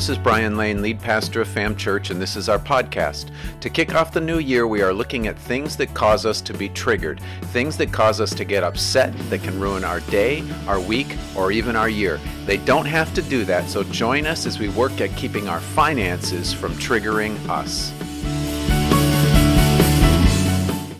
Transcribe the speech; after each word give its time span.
This 0.00 0.08
is 0.08 0.16
Brian 0.16 0.56
Lane, 0.56 0.80
lead 0.80 0.98
pastor 0.98 1.42
of 1.42 1.48
Fam 1.48 1.76
Church, 1.76 2.08
and 2.08 2.18
this 2.18 2.34
is 2.34 2.48
our 2.48 2.58
podcast. 2.58 3.30
To 3.60 3.68
kick 3.68 3.94
off 3.94 4.14
the 4.14 4.20
new 4.22 4.38
year, 4.38 4.66
we 4.66 4.80
are 4.80 4.94
looking 4.94 5.26
at 5.26 5.38
things 5.38 5.76
that 5.76 5.92
cause 5.92 6.24
us 6.24 6.40
to 6.40 6.54
be 6.54 6.70
triggered, 6.70 7.20
things 7.52 7.76
that 7.76 7.92
cause 7.92 8.18
us 8.18 8.34
to 8.36 8.46
get 8.46 8.64
upset, 8.64 9.12
that 9.28 9.42
can 9.42 9.60
ruin 9.60 9.84
our 9.84 10.00
day, 10.00 10.42
our 10.66 10.80
week, 10.80 11.18
or 11.36 11.52
even 11.52 11.76
our 11.76 11.90
year. 11.90 12.18
They 12.46 12.56
don't 12.56 12.86
have 12.86 13.12
to 13.12 13.20
do 13.20 13.44
that, 13.44 13.68
so 13.68 13.82
join 13.84 14.24
us 14.24 14.46
as 14.46 14.58
we 14.58 14.70
work 14.70 15.02
at 15.02 15.14
keeping 15.18 15.48
our 15.48 15.60
finances 15.60 16.50
from 16.50 16.72
triggering 16.76 17.36
us. 17.50 17.92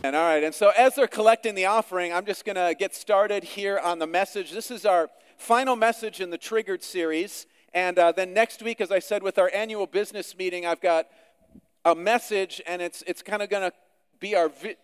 And 0.05 0.14
all 0.14 0.27
right, 0.27 0.44
and 0.44 0.55
so 0.55 0.72
as 0.77 0.96
they're 0.96 1.08
collecting 1.08 1.55
the 1.55 1.64
offering, 1.64 2.12
I'm 2.12 2.27
just 2.27 2.44
going 2.44 2.56
to 2.56 2.74
get 2.78 2.94
started 2.94 3.44
here 3.44 3.78
on 3.78 3.98
the 3.98 4.06
message. 4.06 4.50
This 4.52 4.70
is 4.70 4.84
our 4.84 5.08
final 5.38 5.74
message 5.74 6.20
in 6.20 6.28
the 6.28 6.36
Triggered 6.36 6.84
series. 6.84 7.46
And 7.73 7.98
uh, 7.98 8.12
then 8.12 8.34
next 8.34 8.62
week, 8.62 8.80
as 8.80 8.91
I 8.91 8.98
said, 8.98 9.23
with 9.23 9.38
our 9.38 9.51
annual 9.55 9.87
business 9.87 10.37
meeting, 10.37 10.66
I've 10.66 10.80
got 10.80 11.06
a 11.84 11.95
message, 11.95 12.61
and 12.66 12.83
it's, 12.83 13.02
it's 13.06 13.23
kind 13.23 13.42
of 13.42 13.48
going 13.48 13.70
to 13.70 13.77
be 14.19 14.34
our, 14.34 14.48
vi- 14.48 14.77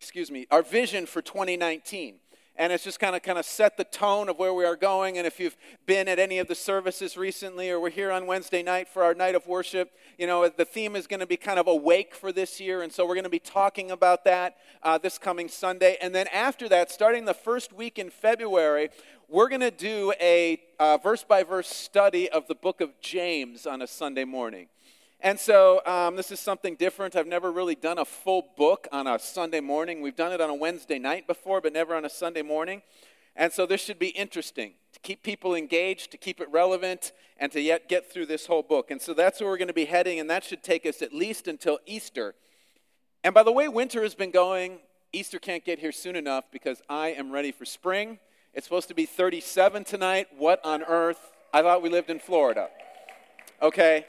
excuse 0.00 0.30
me, 0.30 0.46
our 0.50 0.62
vision 0.62 1.06
for 1.06 1.22
2019 1.22 2.16
and 2.56 2.72
it's 2.72 2.84
just 2.84 3.00
kind 3.00 3.16
of 3.16 3.22
kind 3.22 3.38
of 3.38 3.44
set 3.44 3.76
the 3.76 3.84
tone 3.84 4.28
of 4.28 4.38
where 4.38 4.52
we 4.52 4.64
are 4.64 4.76
going 4.76 5.18
and 5.18 5.26
if 5.26 5.40
you've 5.40 5.56
been 5.86 6.08
at 6.08 6.18
any 6.18 6.38
of 6.38 6.48
the 6.48 6.54
services 6.54 7.16
recently 7.16 7.70
or 7.70 7.80
we're 7.80 7.90
here 7.90 8.10
on 8.10 8.26
wednesday 8.26 8.62
night 8.62 8.88
for 8.88 9.02
our 9.02 9.14
night 9.14 9.34
of 9.34 9.46
worship 9.46 9.92
you 10.18 10.26
know 10.26 10.48
the 10.48 10.64
theme 10.64 10.94
is 10.96 11.06
going 11.06 11.20
to 11.20 11.26
be 11.26 11.36
kind 11.36 11.58
of 11.58 11.66
awake 11.66 12.14
for 12.14 12.32
this 12.32 12.60
year 12.60 12.82
and 12.82 12.92
so 12.92 13.06
we're 13.06 13.14
going 13.14 13.24
to 13.24 13.30
be 13.30 13.38
talking 13.38 13.90
about 13.90 14.24
that 14.24 14.56
uh, 14.82 14.98
this 14.98 15.18
coming 15.18 15.48
sunday 15.48 15.96
and 16.00 16.14
then 16.14 16.26
after 16.32 16.68
that 16.68 16.90
starting 16.90 17.24
the 17.24 17.34
first 17.34 17.72
week 17.72 17.98
in 17.98 18.10
february 18.10 18.88
we're 19.32 19.48
going 19.48 19.62
to 19.62 19.70
do 19.70 20.12
a 20.20 20.60
verse 21.02 21.24
by 21.24 21.42
verse 21.42 21.68
study 21.68 22.28
of 22.28 22.48
the 22.48 22.54
book 22.54 22.82
of 22.82 23.00
James 23.00 23.66
on 23.66 23.80
a 23.80 23.86
Sunday 23.86 24.24
morning. 24.26 24.66
And 25.24 25.38
so 25.38 25.80
um, 25.86 26.16
this 26.16 26.32
is 26.32 26.40
something 26.40 26.74
different. 26.74 27.14
I've 27.14 27.28
never 27.28 27.52
really 27.52 27.76
done 27.76 27.98
a 27.98 28.04
full 28.04 28.48
book 28.56 28.88
on 28.90 29.06
a 29.06 29.20
Sunday 29.20 29.60
morning. 29.60 30.02
We've 30.02 30.16
done 30.16 30.32
it 30.32 30.40
on 30.40 30.50
a 30.50 30.54
Wednesday 30.54 30.98
night 30.98 31.28
before, 31.28 31.60
but 31.60 31.72
never 31.72 31.94
on 31.94 32.04
a 32.04 32.10
Sunday 32.10 32.42
morning. 32.42 32.82
And 33.36 33.52
so 33.52 33.64
this 33.64 33.80
should 33.80 34.00
be 34.00 34.08
interesting 34.08 34.72
to 34.92 34.98
keep 34.98 35.22
people 35.22 35.54
engaged, 35.54 36.10
to 36.10 36.16
keep 36.16 36.40
it 36.40 36.50
relevant, 36.50 37.12
and 37.38 37.52
to 37.52 37.60
yet 37.60 37.88
get 37.88 38.12
through 38.12 38.26
this 38.26 38.46
whole 38.46 38.64
book. 38.64 38.90
And 38.90 39.00
so 39.00 39.14
that's 39.14 39.40
where 39.40 39.48
we're 39.48 39.58
going 39.58 39.68
to 39.68 39.74
be 39.74 39.84
heading, 39.84 40.18
and 40.18 40.28
that 40.28 40.42
should 40.42 40.64
take 40.64 40.84
us 40.84 41.00
at 41.02 41.14
least 41.14 41.46
until 41.46 41.78
Easter. 41.86 42.34
And 43.22 43.32
by 43.32 43.44
the 43.44 43.52
way 43.52 43.68
winter 43.68 44.02
has 44.02 44.16
been 44.16 44.32
going, 44.32 44.80
Easter 45.12 45.38
can't 45.38 45.64
get 45.64 45.78
here 45.78 45.92
soon 45.92 46.16
enough 46.16 46.46
because 46.50 46.82
I 46.88 47.10
am 47.10 47.30
ready 47.30 47.52
for 47.52 47.64
spring. 47.64 48.18
It's 48.54 48.66
supposed 48.66 48.88
to 48.88 48.94
be 48.94 49.06
37 49.06 49.84
tonight. 49.84 50.26
What 50.36 50.60
on 50.64 50.82
earth? 50.82 51.30
I 51.54 51.62
thought 51.62 51.80
we 51.80 51.90
lived 51.90 52.10
in 52.10 52.18
Florida. 52.18 52.70
Okay. 53.62 54.04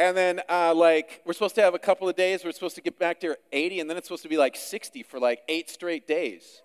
And 0.00 0.16
then, 0.16 0.40
uh, 0.48 0.74
like, 0.74 1.20
we're 1.26 1.34
supposed 1.34 1.54
to 1.56 1.60
have 1.60 1.74
a 1.74 1.78
couple 1.78 2.08
of 2.08 2.16
days. 2.16 2.42
We're 2.42 2.52
supposed 2.52 2.74
to 2.76 2.80
get 2.80 2.98
back 2.98 3.20
to 3.20 3.36
80, 3.52 3.80
and 3.80 3.90
then 3.90 3.98
it's 3.98 4.08
supposed 4.08 4.22
to 4.22 4.30
be 4.30 4.38
like 4.38 4.56
60 4.56 5.02
for 5.02 5.20
like 5.20 5.42
eight 5.46 5.68
straight 5.68 6.08
days. 6.08 6.62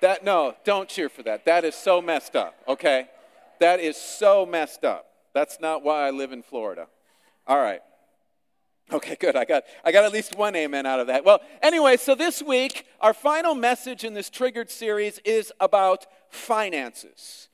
That, 0.00 0.24
no, 0.24 0.56
don't 0.64 0.88
cheer 0.88 1.08
for 1.08 1.22
that. 1.22 1.44
That 1.44 1.64
is 1.64 1.76
so 1.76 2.02
messed 2.02 2.34
up, 2.34 2.56
okay? 2.66 3.06
That 3.60 3.78
is 3.78 3.96
so 3.96 4.44
messed 4.44 4.84
up. 4.84 5.06
That's 5.32 5.60
not 5.60 5.84
why 5.84 6.08
I 6.08 6.10
live 6.10 6.32
in 6.32 6.42
Florida. 6.42 6.88
All 7.46 7.62
right. 7.62 7.82
Okay, 8.92 9.14
good. 9.14 9.36
I 9.36 9.44
got, 9.44 9.62
I 9.84 9.92
got 9.92 10.02
at 10.04 10.12
least 10.12 10.36
one 10.36 10.56
amen 10.56 10.84
out 10.84 10.98
of 10.98 11.06
that. 11.06 11.24
Well, 11.24 11.38
anyway, 11.62 11.96
so 11.96 12.16
this 12.16 12.42
week, 12.42 12.84
our 13.00 13.14
final 13.14 13.54
message 13.54 14.02
in 14.02 14.12
this 14.12 14.28
Triggered 14.28 14.70
series 14.70 15.20
is 15.24 15.52
about 15.60 16.06
finances. 16.30 17.48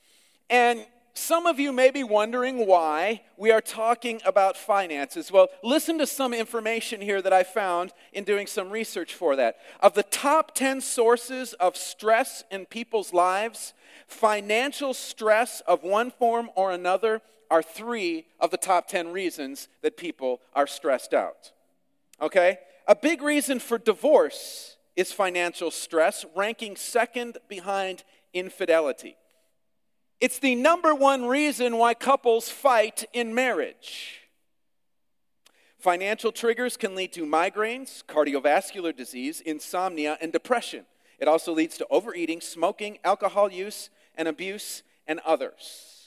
And 0.49 0.87
some 1.19 1.47
of 1.47 1.59
you 1.59 1.73
may 1.73 1.91
be 1.91 2.05
wondering 2.05 2.67
why 2.67 3.23
we 3.37 3.51
are 3.51 3.61
talking 3.61 4.21
about 4.25 4.56
finances. 4.56 5.33
Well, 5.33 5.49
listen 5.62 5.99
to 5.99 6.06
some 6.06 6.33
information 6.33 7.01
here 7.01 7.21
that 7.21 7.33
I 7.33 7.43
found 7.43 7.93
in 8.12 8.25
doing 8.25 8.47
some 8.47 8.71
research 8.71 9.15
for 9.15 9.37
that. 9.37 9.56
Of 9.81 9.95
the 9.95 10.05
top 10.05 10.55
10 10.55 10.81
sources 10.81 11.53
of 11.55 11.77
stress 11.77 12.45
in 12.51 12.67
people's 12.67 13.12
lives, 13.12 13.75
financial 14.06 14.95
stress 14.95 15.61
of 15.67 15.83
one 15.83 16.11
form 16.11 16.51
or 16.55 16.71
another 16.71 17.21
are 17.50 17.62
three 17.62 18.27
of 18.41 18.50
the 18.50 18.56
top 18.56 18.89
10 18.89 19.12
reasons 19.12 19.69
that 19.83 19.97
people 19.97 20.41
are 20.55 20.67
stressed 20.67 21.12
out. 21.12 21.53
Okay? 22.21 22.59
A 22.87 22.95
big 22.95 23.23
reason 23.23 23.59
for 23.59 23.77
divorce 23.77 24.77
is 24.97 25.12
financial 25.12 25.71
stress, 25.71 26.25
ranking 26.35 26.77
second 26.77 27.39
behind 27.49 28.05
infidelity. 28.33 29.17
It's 30.21 30.39
the 30.39 30.55
number 30.55 30.95
one 30.95 31.27
reason 31.27 31.77
why 31.77 31.95
couples 31.95 32.49
fight 32.49 33.05
in 33.12 33.34
marriage. 33.34 34.21
Financial 35.79 36.33
triggers 36.33 36.77
can 36.77 36.97
lead 36.97 37.12
to 37.12 37.25
migraines, 37.25 38.05
cardiovascular 38.05 38.95
disease, 38.95 39.41
insomnia, 39.41 40.19
and 40.21 40.33
depression. 40.33 40.87
It 41.21 41.29
also 41.29 41.53
leads 41.53 41.79
to 41.79 41.87
overeating, 41.89 42.41
smoking, 42.41 42.99
alcohol 43.05 43.53
use, 43.53 43.91
and 44.17 44.27
abuse, 44.27 44.83
and 45.06 45.21
others. 45.25 45.98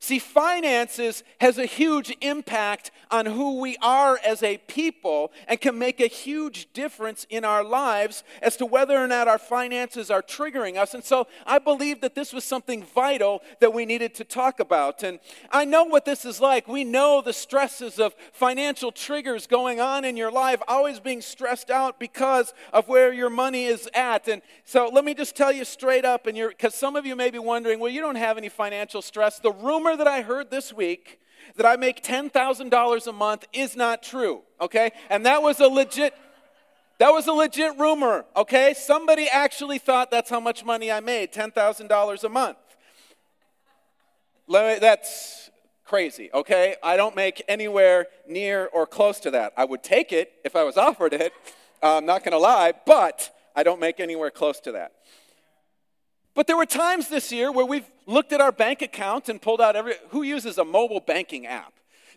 See, 0.00 0.20
finances 0.20 1.24
has 1.40 1.58
a 1.58 1.66
huge 1.66 2.16
impact 2.20 2.92
on 3.10 3.26
who 3.26 3.58
we 3.58 3.76
are 3.82 4.16
as 4.24 4.44
a 4.44 4.58
people 4.58 5.32
and 5.48 5.60
can 5.60 5.76
make 5.76 5.98
a 6.00 6.06
huge 6.06 6.72
difference 6.72 7.26
in 7.30 7.44
our 7.44 7.64
lives 7.64 8.22
as 8.40 8.56
to 8.58 8.66
whether 8.66 8.96
or 8.96 9.08
not 9.08 9.26
our 9.26 9.38
finances 9.38 10.08
are 10.08 10.22
triggering 10.22 10.76
us. 10.76 10.94
And 10.94 11.02
so 11.02 11.26
I 11.44 11.58
believe 11.58 12.00
that 12.02 12.14
this 12.14 12.32
was 12.32 12.44
something 12.44 12.84
vital 12.84 13.42
that 13.58 13.74
we 13.74 13.84
needed 13.86 14.14
to 14.14 14.24
talk 14.24 14.60
about. 14.60 15.02
And 15.02 15.18
I 15.50 15.64
know 15.64 15.82
what 15.82 16.04
this 16.04 16.24
is 16.24 16.40
like. 16.40 16.68
We 16.68 16.84
know 16.84 17.20
the 17.20 17.32
stresses 17.32 17.98
of 17.98 18.14
financial 18.32 18.92
triggers 18.92 19.48
going 19.48 19.80
on 19.80 20.04
in 20.04 20.16
your 20.16 20.30
life, 20.30 20.62
always 20.68 21.00
being 21.00 21.20
stressed 21.22 21.70
out 21.70 21.98
because 21.98 22.54
of 22.72 22.86
where 22.86 23.12
your 23.12 23.30
money 23.30 23.64
is 23.64 23.88
at. 23.94 24.28
And 24.28 24.42
so 24.64 24.88
let 24.92 25.04
me 25.04 25.14
just 25.14 25.34
tell 25.34 25.50
you 25.50 25.64
straight 25.64 26.04
up, 26.04 26.28
and 26.28 26.36
because 26.36 26.76
some 26.76 26.94
of 26.94 27.04
you 27.04 27.16
may 27.16 27.30
be 27.30 27.40
wondering, 27.40 27.80
well, 27.80 27.90
you 27.90 28.00
don't 28.00 28.14
have 28.14 28.38
any 28.38 28.48
financial 28.48 29.02
stress. 29.02 29.40
The 29.40 29.52
rumor 29.52 29.87
rumor 29.88 29.96
that 29.96 30.06
I 30.06 30.22
heard 30.22 30.50
this 30.50 30.72
week 30.72 31.18
that 31.56 31.64
I 31.64 31.76
make 31.76 32.02
$10,000 32.02 33.06
a 33.06 33.12
month 33.12 33.46
is 33.52 33.74
not 33.74 34.02
true, 34.02 34.42
okay? 34.60 34.90
And 35.08 35.24
that 35.24 35.42
was 35.42 35.60
a 35.60 35.68
legit 35.68 36.14
that 36.98 37.10
was 37.10 37.28
a 37.28 37.32
legit 37.32 37.78
rumor, 37.78 38.24
okay? 38.36 38.74
Somebody 38.74 39.28
actually 39.28 39.78
thought 39.78 40.10
that's 40.10 40.28
how 40.28 40.40
much 40.40 40.64
money 40.64 40.90
I 40.90 40.98
made, 40.98 41.32
$10,000 41.32 42.24
a 42.24 42.28
month. 42.28 42.58
That's 44.48 45.50
crazy, 45.84 46.28
okay? 46.34 46.74
I 46.82 46.96
don't 46.96 47.14
make 47.14 47.40
anywhere 47.46 48.08
near 48.26 48.66
or 48.72 48.84
close 48.84 49.20
to 49.20 49.30
that. 49.30 49.52
I 49.56 49.64
would 49.64 49.84
take 49.84 50.12
it 50.12 50.32
if 50.44 50.56
I 50.56 50.64
was 50.64 50.76
offered 50.76 51.12
it, 51.12 51.32
I'm 51.80 52.04
not 52.04 52.24
gonna 52.24 52.36
lie, 52.36 52.72
but 52.84 53.32
I 53.54 53.62
don't 53.62 53.78
make 53.78 54.00
anywhere 54.00 54.32
close 54.32 54.58
to 54.60 54.72
that. 54.72 54.92
But 56.38 56.46
there 56.46 56.56
were 56.56 56.66
times 56.66 57.08
this 57.08 57.32
year 57.32 57.50
where 57.50 57.66
we've 57.66 57.90
looked 58.06 58.32
at 58.32 58.40
our 58.40 58.52
bank 58.52 58.80
account 58.80 59.28
and 59.28 59.42
pulled 59.42 59.60
out 59.60 59.74
every. 59.74 59.94
Who 60.10 60.22
uses 60.22 60.56
a 60.56 60.64
mobile 60.64 61.00
banking 61.00 61.48
app? 61.48 61.72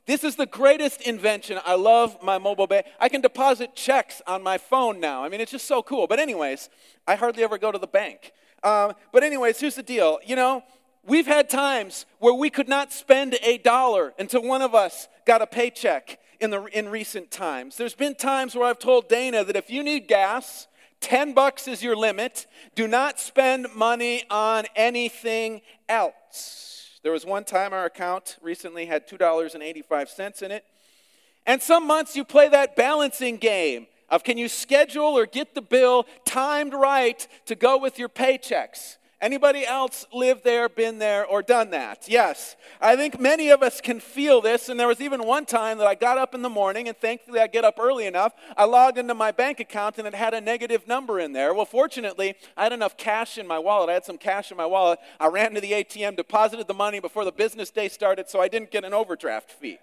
This 0.06 0.24
is 0.24 0.36
the 0.36 0.46
greatest 0.46 1.02
invention. 1.02 1.60
I 1.66 1.74
love 1.74 2.22
my 2.22 2.38
mobile 2.38 2.68
bank. 2.68 2.86
I 3.00 3.10
can 3.10 3.22
deposit 3.22 3.76
checks 3.76 4.22
on 4.28 4.44
my 4.44 4.60
phone 4.60 5.00
now. 5.00 5.24
I 5.24 5.30
mean, 5.30 5.42
it's 5.42 5.50
just 5.52 5.66
so 5.66 5.82
cool. 5.82 6.06
But, 6.06 6.20
anyways, 6.20 6.70
I 7.08 7.16
hardly 7.16 7.42
ever 7.44 7.58
go 7.58 7.72
to 7.72 7.80
the 7.80 7.88
bank. 7.88 8.32
Um, 8.62 8.94
but, 9.12 9.24
anyways, 9.24 9.60
here's 9.60 9.74
the 9.74 9.82
deal. 9.82 10.20
You 10.24 10.36
know, 10.36 10.64
we've 11.04 11.26
had 11.26 11.50
times 11.50 12.06
where 12.20 12.36
we 12.36 12.52
could 12.52 12.70
not 12.70 12.94
spend 12.94 13.40
a 13.42 13.58
dollar 13.58 14.14
until 14.20 14.44
one 14.44 14.62
of 14.62 14.76
us 14.76 15.08
got 15.26 15.42
a 15.42 15.48
paycheck 15.48 16.20
in, 16.40 16.52
the, 16.52 16.66
in 16.66 16.90
recent 16.90 17.32
times. 17.32 17.76
There's 17.76 17.96
been 17.96 18.14
times 18.14 18.54
where 18.54 18.68
I've 18.68 18.78
told 18.78 19.10
Dana 19.10 19.44
that 19.44 19.56
if 19.56 19.72
you 19.72 19.82
need 19.82 20.08
gas, 20.08 20.68
10 21.02 21.34
bucks 21.34 21.68
is 21.68 21.84
your 21.84 21.96
limit. 21.96 22.48
Do 22.76 22.88
not 22.88 23.20
spend 23.20 23.68
money 23.76 24.24
on 24.30 24.66
anything 24.76 25.62
else. 25.90 27.00
There 27.04 27.12
was 27.12 27.26
one 27.26 27.44
time 27.44 27.74
our 27.74 27.86
account 27.86 28.38
recently 28.42 28.86
had 28.86 29.08
$2.85 29.08 30.42
in 30.42 30.52
it. 30.52 30.66
And 31.46 31.62
some 31.62 31.88
months 31.88 32.16
you 32.16 32.24
play 32.24 32.48
that 32.50 32.76
balancing 32.76 33.38
game 33.38 33.88
of 34.10 34.24
can 34.24 34.38
you 34.38 34.48
schedule 34.48 35.18
or 35.18 35.26
get 35.26 35.56
the 35.56 35.62
bill 35.62 36.06
timed 36.26 36.74
right 36.74 37.28
to 37.46 37.56
go 37.56 37.78
with 37.78 37.98
your 37.98 38.10
paychecks? 38.10 38.98
Anybody 39.22 39.68
else 39.68 40.08
lived 40.12 40.44
there, 40.44 40.68
been 40.68 40.98
there, 40.98 41.24
or 41.24 41.44
done 41.44 41.70
that? 41.70 42.06
Yes. 42.08 42.56
I 42.82 42.96
think 42.96 43.20
many 43.20 43.50
of 43.50 43.62
us 43.62 43.80
can 43.80 44.00
feel 44.00 44.42
this, 44.42 44.68
and 44.68 44.80
there 44.80 44.88
was 44.88 45.00
even 45.00 45.28
one 45.28 45.46
time 45.46 45.78
that 45.78 45.86
I 45.86 45.94
got 45.94 46.18
up 46.18 46.34
in 46.34 46.42
the 46.42 46.50
morning, 46.50 46.88
and 46.88 46.98
thankfully 46.98 47.40
I 47.40 47.46
get 47.46 47.64
up 47.64 47.78
early 47.80 48.08
enough. 48.08 48.34
I 48.58 48.66
logged 48.66 48.98
into 48.98 49.14
my 49.14 49.32
bank 49.32 49.60
account, 49.60 50.00
and 50.00 50.08
it 50.08 50.16
had 50.16 50.34
a 50.34 50.42
negative 50.42 50.88
number 50.88 51.20
in 51.20 51.34
there. 51.34 51.54
Well, 51.54 51.66
fortunately, 51.66 52.34
I 52.58 52.64
had 52.64 52.74
enough 52.74 52.98
cash 52.98 53.38
in 53.38 53.46
my 53.46 53.60
wallet. 53.60 53.92
I 53.92 53.94
had 53.94 54.06
some 54.06 54.18
cash 54.18 54.50
in 54.50 54.58
my 54.58 54.66
wallet. 54.66 54.98
I 55.20 55.28
ran 55.28 55.54
to 55.54 55.62
the 55.62 55.72
ATM, 55.72 56.16
deposited 56.16 56.68
the 56.68 56.74
money 56.74 57.00
before 57.00 57.24
the 57.24 57.32
business 57.32 57.70
day 57.70 57.90
started, 57.90 58.28
so 58.28 58.42
I 58.42 58.48
didn't 58.48 58.72
get 58.72 58.84
an 58.84 58.94
overdraft 58.94 59.52
fee. 59.52 59.78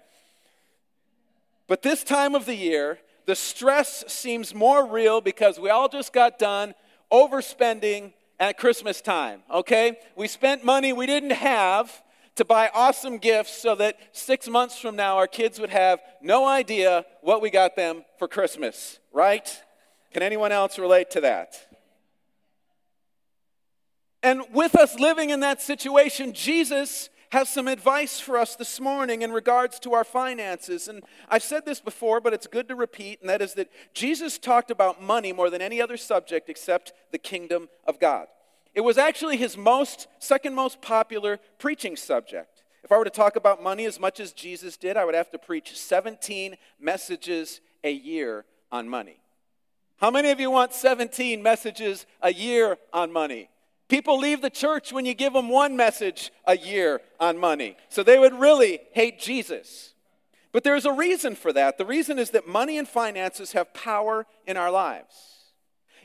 But 1.69 1.81
this 1.81 2.03
time 2.03 2.35
of 2.35 2.45
the 2.45 2.55
year, 2.55 2.99
the 3.25 3.35
stress 3.35 4.03
seems 4.07 4.53
more 4.53 4.85
real 4.85 5.21
because 5.21 5.57
we 5.57 5.69
all 5.69 5.87
just 5.87 6.11
got 6.11 6.39
done 6.39 6.73
overspending 7.09 8.11
at 8.39 8.57
Christmas 8.57 9.01
time, 9.01 9.41
okay? 9.51 9.97
We 10.15 10.27
spent 10.27 10.63
money 10.63 10.93
we 10.93 11.05
didn't 11.05 11.31
have 11.31 12.03
to 12.35 12.45
buy 12.45 12.69
awesome 12.73 13.17
gifts 13.17 13.61
so 13.61 13.75
that 13.75 13.97
six 14.13 14.47
months 14.47 14.79
from 14.79 14.95
now 14.95 15.17
our 15.17 15.27
kids 15.27 15.59
would 15.59 15.71
have 15.71 15.99
no 16.21 16.47
idea 16.47 17.05
what 17.21 17.41
we 17.41 17.49
got 17.49 17.75
them 17.75 18.05
for 18.17 18.29
Christmas, 18.29 18.99
right? 19.11 19.61
Can 20.13 20.23
anyone 20.23 20.53
else 20.53 20.79
relate 20.79 21.11
to 21.11 21.21
that? 21.21 21.55
And 24.23 24.43
with 24.53 24.75
us 24.75 24.97
living 24.99 25.29
in 25.29 25.41
that 25.41 25.61
situation, 25.61 26.33
Jesus 26.33 27.09
has 27.29 27.47
some 27.47 27.67
advice 27.67 28.19
for 28.19 28.37
us 28.37 28.55
this 28.55 28.79
morning 28.79 29.21
in 29.21 29.31
regards 29.31 29.79
to 29.79 29.93
our 29.93 30.03
finances. 30.03 30.87
And 30.87 31.03
I've 31.29 31.43
said 31.43 31.65
this 31.65 31.79
before, 31.79 32.19
but 32.19 32.33
it's 32.33 32.47
good 32.47 32.67
to 32.69 32.75
repeat, 32.75 33.21
and 33.21 33.29
that 33.29 33.41
is 33.41 33.53
that 33.53 33.69
Jesus 33.93 34.37
talked 34.37 34.71
about 34.71 35.01
money 35.01 35.31
more 35.31 35.49
than 35.49 35.61
any 35.61 35.81
other 35.81 35.97
subject 35.97 36.49
except 36.49 36.93
the 37.11 37.19
kingdom 37.19 37.69
of 37.85 37.99
God. 37.99 38.27
It 38.73 38.81
was 38.81 38.97
actually 38.97 39.37
his 39.37 39.57
most, 39.57 40.07
second 40.19 40.55
most 40.55 40.81
popular 40.81 41.39
preaching 41.57 41.95
subject. 41.95 42.63
If 42.83 42.91
I 42.91 42.97
were 42.97 43.03
to 43.03 43.09
talk 43.09 43.35
about 43.35 43.61
money 43.61 43.85
as 43.85 43.99
much 43.99 44.19
as 44.19 44.31
Jesus 44.31 44.77
did, 44.77 44.97
I 44.97 45.05
would 45.05 45.15
have 45.15 45.31
to 45.31 45.37
preach 45.37 45.77
17 45.77 46.55
messages 46.79 47.61
a 47.83 47.91
year 47.91 48.45
on 48.71 48.89
money. 48.89 49.21
How 49.97 50.09
many 50.09 50.31
of 50.31 50.39
you 50.39 50.49
want 50.49 50.73
17 50.73 51.43
messages 51.43 52.05
a 52.21 52.33
year 52.33 52.77
on 52.93 53.11
money? 53.11 53.49
People 53.89 54.19
leave 54.19 54.41
the 54.41 54.51
church 54.51 54.93
when 54.93 55.05
you 55.05 55.15
give 55.15 55.33
them 55.33 55.49
one 55.49 55.75
message 55.75 56.31
a 56.45 56.55
year 56.55 57.01
on 57.19 57.37
money. 57.37 57.75
So 57.89 58.03
they 58.03 58.19
would 58.19 58.33
really 58.33 58.79
hate 58.93 59.19
Jesus. 59.19 59.93
But 60.51 60.63
there's 60.63 60.85
a 60.85 60.93
reason 60.93 61.35
for 61.35 61.51
that. 61.53 61.77
The 61.77 61.85
reason 61.85 62.19
is 62.19 62.29
that 62.31 62.47
money 62.47 62.77
and 62.77 62.87
finances 62.87 63.51
have 63.53 63.73
power 63.73 64.27
in 64.45 64.57
our 64.57 64.71
lives. 64.71 65.38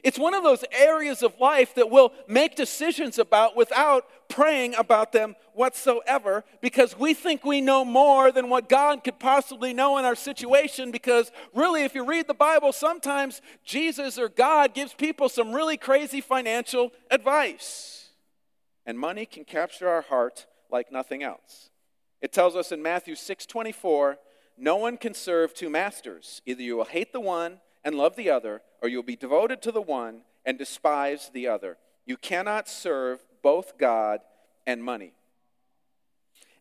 It's 0.05 0.19
one 0.19 0.35
of 0.35 0.43
those 0.43 0.65
areas 0.71 1.23
of 1.23 1.41
life 1.41 1.75
that 1.77 1.91
we'll 1.91 2.13
make 2.29 2.57
decisions 2.57 3.19
about 3.19 3.57
without 3.57 4.07
praying 4.29 4.75
about 4.75 5.13
them 5.13 5.35
whatsoever 5.55 6.45
because 6.61 6.99
we 6.99 7.15
think 7.15 7.43
we 7.43 7.63
know 7.63 7.87
more 7.87 8.31
than 8.31 8.51
what 8.51 8.69
God 8.69 9.03
could 9.03 9.19
possibly 9.19 9.73
know 9.73 9.97
in 9.97 10.05
our 10.05 10.15
situation. 10.15 10.91
Because 10.91 11.33
really, 11.55 11.85
if 11.85 11.95
you 11.95 12.05
read 12.05 12.27
the 12.27 12.35
Bible, 12.35 12.71
sometimes 12.71 13.41
Jesus 13.65 14.19
or 14.19 14.29
God 14.29 14.75
gives 14.75 14.93
people 14.93 15.31
some 15.31 15.55
really 15.55 15.79
crazy 15.79 16.21
financial 16.21 16.93
advice. 17.11 18.11
And 18.85 18.99
money 18.99 19.25
can 19.25 19.47
capture 19.47 19.89
our 19.89 20.03
heart 20.03 20.47
like 20.71 20.93
nothing 20.93 21.23
else. 21.23 21.71
It 22.21 22.31
tells 22.31 22.57
us 22.57 22.73
in 22.73 22.83
Matthew 22.83 23.15
6 23.15 23.47
24, 23.47 24.19
no 24.59 24.77
one 24.77 24.99
can 24.99 25.15
serve 25.15 25.55
two 25.55 25.71
masters. 25.71 26.43
Either 26.45 26.63
you 26.63 26.77
will 26.77 26.85
hate 26.85 27.15
the 27.15 27.21
one 27.21 27.61
and 27.85 27.95
love 27.95 28.17
the 28.17 28.31
other, 28.31 28.63
or 28.83 28.89
you'll 28.89 29.03
be 29.03 29.17
devoted 29.17 29.63
to 29.63 29.73
the 29.73 29.83
one 29.83 30.23
and 30.45 30.59
despise 30.59 31.31
the 31.33 31.47
other. 31.49 31.77
You 32.07 32.17
cannot 32.17 32.69
serve 32.69 33.25
both 33.43 33.79
God 33.79 34.21
and 34.67 34.83
money. 34.83 35.13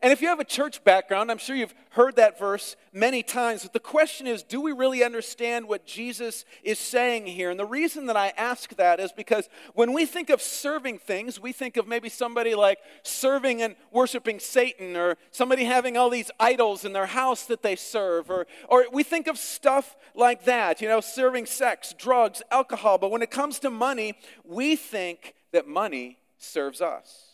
And 0.03 0.11
if 0.11 0.21
you 0.21 0.27
have 0.27 0.41
a 0.41 0.44
church 0.45 0.83
background, 0.83 1.31
I'm 1.31 1.38
sure 1.38 1.55
you've 1.55 1.73
heard 1.91 2.17
that 2.17 2.38
verse 2.38 2.75
many 2.91 3.23
times. 3.23 3.63
But 3.63 3.71
the 3.71 3.79
question 3.79 4.27
is 4.27 4.44
do 4.44 4.59
we 4.59 4.73
really 4.73 5.01
understand 5.01 5.65
what 5.65 5.85
Jesus 5.85 6.44
is 6.61 6.77
saying 6.77 7.25
here? 7.27 7.50
And 7.50 7.57
the 7.57 7.65
reason 7.65 8.07
that 8.07 8.17
I 8.17 8.33
ask 8.35 8.75
that 8.75 9.00
is 9.00 9.13
because 9.13 9.47
when 9.75 9.94
we 9.94 10.05
think 10.05 10.29
of 10.29 10.41
serving 10.41 10.97
things, 10.97 11.39
we 11.39 11.53
think 11.53 11.77
of 11.77 11.88
maybe 11.88 12.09
somebody 12.09 12.53
like 12.53 12.79
serving 13.03 13.61
and 13.61 13.77
worshiping 13.91 14.41
Satan, 14.41 14.97
or 14.97 15.17
somebody 15.31 15.63
having 15.63 15.95
all 15.95 16.09
these 16.09 16.31
idols 16.38 16.83
in 16.83 16.91
their 16.91 17.05
house 17.05 17.45
that 17.45 17.63
they 17.63 17.77
serve, 17.77 18.29
or, 18.29 18.45
or 18.67 18.85
we 18.91 19.03
think 19.03 19.27
of 19.27 19.38
stuff 19.38 19.95
like 20.13 20.44
that, 20.44 20.81
you 20.81 20.89
know, 20.89 21.00
serving 21.00 21.45
sex, 21.45 21.95
drugs, 21.97 22.41
alcohol. 22.51 22.97
But 22.97 23.09
when 23.09 23.21
it 23.21 23.31
comes 23.31 23.57
to 23.59 23.69
money, 23.69 24.15
we 24.44 24.75
think 24.75 25.33
that 25.53 25.65
money 25.65 26.17
serves 26.38 26.81
us. 26.81 27.29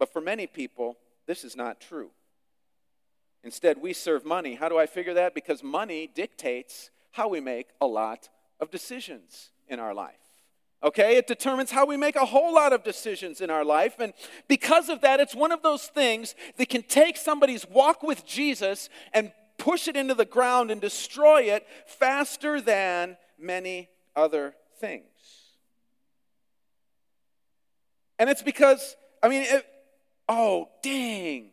But 0.00 0.12
for 0.12 0.20
many 0.20 0.48
people, 0.48 0.96
this 1.26 1.44
is 1.44 1.56
not 1.56 1.80
true. 1.80 2.10
Instead, 3.44 3.78
we 3.80 3.92
serve 3.92 4.24
money. 4.24 4.54
How 4.54 4.68
do 4.68 4.78
I 4.78 4.86
figure 4.86 5.14
that? 5.14 5.34
Because 5.34 5.62
money 5.62 6.08
dictates 6.12 6.90
how 7.12 7.28
we 7.28 7.40
make 7.40 7.68
a 7.80 7.86
lot 7.86 8.28
of 8.60 8.70
decisions 8.70 9.50
in 9.68 9.80
our 9.80 9.94
life. 9.94 10.14
Okay? 10.82 11.16
It 11.16 11.26
determines 11.26 11.70
how 11.70 11.86
we 11.86 11.96
make 11.96 12.16
a 12.16 12.24
whole 12.24 12.54
lot 12.54 12.72
of 12.72 12.84
decisions 12.84 13.40
in 13.40 13.50
our 13.50 13.64
life. 13.64 13.96
And 13.98 14.12
because 14.48 14.88
of 14.88 15.00
that, 15.00 15.20
it's 15.20 15.34
one 15.34 15.52
of 15.52 15.62
those 15.62 15.86
things 15.86 16.34
that 16.56 16.68
can 16.68 16.82
take 16.82 17.16
somebody's 17.16 17.68
walk 17.68 18.02
with 18.02 18.24
Jesus 18.24 18.88
and 19.12 19.32
push 19.58 19.88
it 19.88 19.96
into 19.96 20.14
the 20.14 20.24
ground 20.24 20.70
and 20.70 20.80
destroy 20.80 21.42
it 21.42 21.66
faster 21.86 22.60
than 22.60 23.16
many 23.38 23.88
other 24.16 24.54
things. 24.80 25.04
And 28.18 28.30
it's 28.30 28.42
because, 28.42 28.96
I 29.22 29.28
mean, 29.28 29.42
it, 29.42 29.66
oh, 30.28 30.68
dang. 30.82 31.50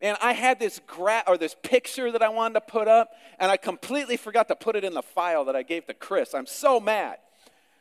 Man, 0.00 0.16
I 0.22 0.32
had 0.32 0.58
this 0.58 0.80
gra- 0.86 1.24
or 1.26 1.36
this 1.36 1.54
picture 1.62 2.10
that 2.10 2.22
I 2.22 2.30
wanted 2.30 2.54
to 2.54 2.60
put 2.62 2.88
up, 2.88 3.10
and 3.38 3.50
I 3.50 3.56
completely 3.56 4.16
forgot 4.16 4.48
to 4.48 4.56
put 4.56 4.76
it 4.76 4.84
in 4.84 4.94
the 4.94 5.02
file 5.02 5.44
that 5.44 5.56
I 5.56 5.62
gave 5.62 5.86
to 5.86 5.94
Chris. 5.94 6.34
I'm 6.34 6.46
so 6.46 6.80
mad. 6.80 7.18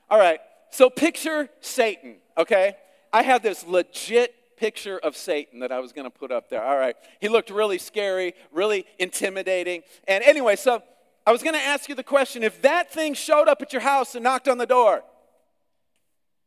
All 0.09 0.19
right, 0.19 0.39
so 0.69 0.89
picture 0.89 1.49
Satan, 1.61 2.15
okay? 2.37 2.75
I 3.13 3.23
had 3.23 3.41
this 3.41 3.65
legit 3.65 4.35
picture 4.57 4.99
of 4.99 5.15
Satan 5.15 5.59
that 5.59 5.71
I 5.71 5.79
was 5.79 5.93
going 5.93 6.03
to 6.03 6.15
put 6.15 6.31
up 6.31 6.49
there. 6.49 6.63
All 6.63 6.77
right, 6.77 6.95
he 7.21 7.29
looked 7.29 7.49
really 7.49 7.77
scary, 7.77 8.33
really 8.51 8.85
intimidating. 8.97 9.83
And 10.07 10.23
anyway, 10.23 10.57
so 10.57 10.83
I 11.25 11.31
was 11.31 11.41
going 11.41 11.55
to 11.55 11.61
ask 11.61 11.87
you 11.87 11.95
the 11.95 12.03
question 12.03 12.43
if 12.43 12.61
that 12.63 12.91
thing 12.91 13.13
showed 13.13 13.47
up 13.47 13.61
at 13.61 13.71
your 13.71 13.81
house 13.81 14.15
and 14.15 14.23
knocked 14.23 14.47
on 14.47 14.57
the 14.57 14.65
door 14.65 15.03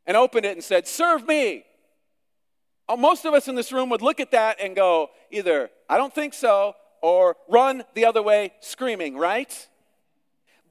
and 0.06 0.16
opened 0.16 0.44
it 0.44 0.52
and 0.52 0.62
said, 0.62 0.86
Serve 0.86 1.26
me, 1.26 1.64
Uh, 2.92 2.96
most 2.96 3.24
of 3.24 3.32
us 3.32 3.48
in 3.48 3.54
this 3.54 3.72
room 3.72 3.88
would 3.88 4.02
look 4.02 4.20
at 4.20 4.32
that 4.32 4.60
and 4.60 4.76
go, 4.76 5.08
either, 5.30 5.70
I 5.88 5.96
don't 5.96 6.14
think 6.14 6.34
so, 6.34 6.74
or 7.00 7.36
run 7.48 7.84
the 7.94 8.04
other 8.04 8.22
way 8.22 8.52
screaming, 8.60 9.16
right? 9.16 9.68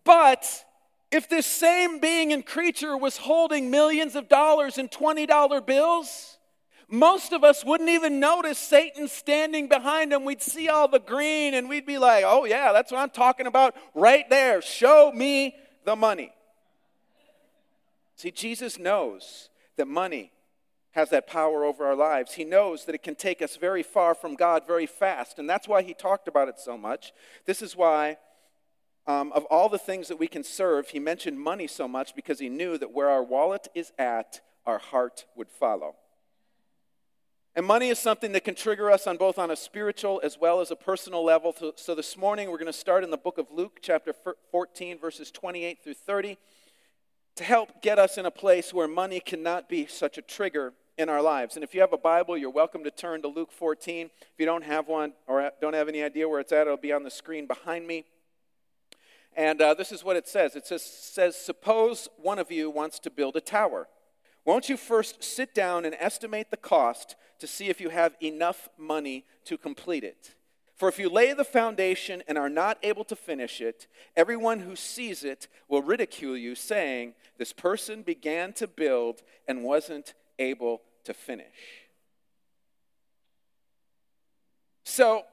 But 0.04 0.46
if 1.12 1.28
this 1.28 1.48
same 1.48 2.00
being 2.00 2.32
and 2.32 2.46
creature 2.46 2.96
was 2.96 3.18
holding 3.18 3.72
millions 3.72 4.16
of 4.16 4.30
dollars 4.30 4.78
in 4.78 4.88
$20 4.88 5.66
bills, 5.66 6.38
most 6.88 7.34
of 7.34 7.44
us 7.44 7.66
wouldn't 7.66 7.90
even 7.90 8.20
notice 8.20 8.60
Satan 8.60 9.08
standing 9.08 9.68
behind 9.68 10.14
him. 10.14 10.24
We'd 10.24 10.44
see 10.44 10.70
all 10.70 10.88
the 10.88 11.00
green 11.00 11.56
and 11.56 11.68
we'd 11.68 11.88
be 11.88 11.98
like, 11.98 12.24
oh, 12.28 12.46
yeah, 12.46 12.72
that's 12.72 12.92
what 12.92 13.02
I'm 13.02 13.10
talking 13.10 13.48
about 13.48 13.76
right 13.96 14.30
there. 14.30 14.62
Show 14.62 15.12
me 15.12 15.56
the 15.86 15.96
money. 15.96 16.32
See, 18.16 18.30
Jesus 18.30 18.78
knows 18.78 19.50
that 19.78 19.88
money 19.88 20.32
has 20.92 21.10
that 21.10 21.28
power 21.28 21.64
over 21.64 21.86
our 21.86 21.96
lives. 21.96 22.34
He 22.34 22.44
knows 22.44 22.86
that 22.86 22.96
it 22.96 23.04
can 23.04 23.16
take 23.16 23.42
us 23.42 23.56
very 23.56 23.84
far 23.84 24.14
from 24.14 24.36
God 24.36 24.68
very 24.68 24.86
fast, 24.86 25.40
and 25.40 25.50
that's 25.50 25.68
why 25.68 25.82
he 25.82 25.94
talked 25.94 26.28
about 26.28 26.50
it 26.50 26.60
so 26.60 26.78
much. 26.78 27.14
This 27.46 27.62
is 27.62 27.76
why, 27.76 28.18
um, 29.08 29.32
of 29.32 29.46
all 29.46 29.70
the 29.70 29.78
things 29.78 30.10
that 30.10 30.20
we 30.20 30.28
can 30.28 30.44
serve, 30.44 30.90
he 30.90 31.00
mentioned 31.00 31.40
money 31.40 31.68
so 31.68 31.88
much 31.88 32.14
because 32.16 32.40
he 32.40 32.50
knew 32.50 32.78
that 32.78 32.92
where 32.92 33.10
our 33.10 33.24
wallet 33.24 33.68
is 33.74 33.94
at, 33.98 34.42
our 34.66 34.80
heart 34.80 35.26
would 35.36 35.50
follow. 35.50 35.96
And 37.54 37.66
money 37.66 37.90
is 37.90 38.00
something 38.00 38.32
that 38.32 38.46
can 38.46 38.56
trigger 38.56 38.90
us 38.90 39.08
on 39.08 39.18
both 39.18 39.38
on 39.38 39.52
a 39.52 39.58
spiritual 39.58 40.22
as 40.24 40.38
well 40.40 40.62
as 40.62 40.72
a 40.72 40.76
personal 40.76 41.24
level. 41.24 41.54
So 41.76 41.96
this 41.96 42.16
morning 42.16 42.50
we're 42.50 42.58
going 42.58 42.68
to 42.68 42.74
start 42.74 43.04
in 43.04 43.12
the 43.12 43.18
book 43.18 43.38
of 43.38 43.48
Luke, 43.52 43.80
chapter 43.82 44.14
14, 44.52 44.98
verses 44.98 45.32
28 45.32 45.80
through 45.84 45.96
30, 45.96 46.38
to 47.36 47.44
help 47.44 47.82
get 47.82 48.00
us 48.00 48.18
in 48.18 48.26
a 48.26 48.32
place 48.32 48.74
where 48.74 48.88
money 48.88 49.20
cannot 49.20 49.68
be 49.68 49.86
such 49.86 50.18
a 50.18 50.22
trigger 50.22 50.74
in 50.98 51.10
our 51.10 51.22
lives. 51.22 51.56
And 51.56 51.64
if 51.64 51.74
you 51.74 51.82
have 51.82 51.94
a 51.94 51.98
Bible, 51.98 52.38
you're 52.38 52.50
welcome 52.50 52.84
to 52.84 52.92
turn 52.92 53.22
to 53.22 53.28
Luke 53.28 53.52
14. 53.52 54.10
If 54.22 54.40
you 54.40 54.46
don't 54.46 54.64
have 54.64 54.88
one 54.88 55.14
or 55.28 55.52
don't 55.62 55.74
have 55.74 55.88
any 55.88 56.04
idea 56.04 56.28
where 56.28 56.40
it's 56.40 56.52
at, 56.52 56.68
it'll 56.68 56.78
be 56.78 56.94
on 56.94 57.04
the 57.04 57.12
screen 57.12 57.48
behind 57.48 57.88
me. 57.88 58.06
And 59.36 59.62
uh, 59.62 59.74
this 59.74 59.92
is 59.92 60.04
what 60.04 60.18
it 60.18 60.28
says 60.28 60.56
it 60.56 60.68
says, 60.68 60.84
says, 60.84 61.36
Suppose 61.36 62.10
one 62.18 62.40
of 62.40 62.52
you 62.52 62.70
wants 62.70 63.00
to 63.00 63.10
build 63.10 63.36
a 63.36 63.42
tower. 63.42 63.88
Won't 64.44 64.70
you 64.70 64.78
first 64.78 65.24
sit 65.24 65.54
down 65.54 65.86
and 65.86 65.96
estimate 66.00 66.50
the 66.50 66.58
cost 66.58 67.16
to 67.40 67.48
see 67.48 67.70
if 67.70 67.80
you 67.80 67.90
have 67.90 68.16
enough 68.22 68.70
money 68.78 69.26
to 69.46 69.58
complete 69.58 70.04
it? 70.04 70.36
For 70.76 70.90
if 70.90 70.98
you 70.98 71.10
lay 71.10 71.32
the 71.34 71.44
foundation 71.44 72.24
and 72.28 72.40
are 72.40 72.50
not 72.50 72.80
able 72.82 73.04
to 73.06 73.16
finish 73.16 73.62
it, 73.62 73.86
everyone 74.18 74.62
who 74.62 74.76
sees 74.76 75.24
it 75.24 75.48
will 75.68 75.84
ridicule 75.84 76.36
you, 76.36 76.56
saying, 76.56 77.14
This 77.38 77.54
person 77.54 78.02
began 78.02 78.52
to 78.54 78.68
build 78.68 79.22
and 79.48 79.64
wasn't 79.64 80.16
able 80.40 80.82
to 81.06 81.14
finish. 81.14 81.46
So, 84.84 85.24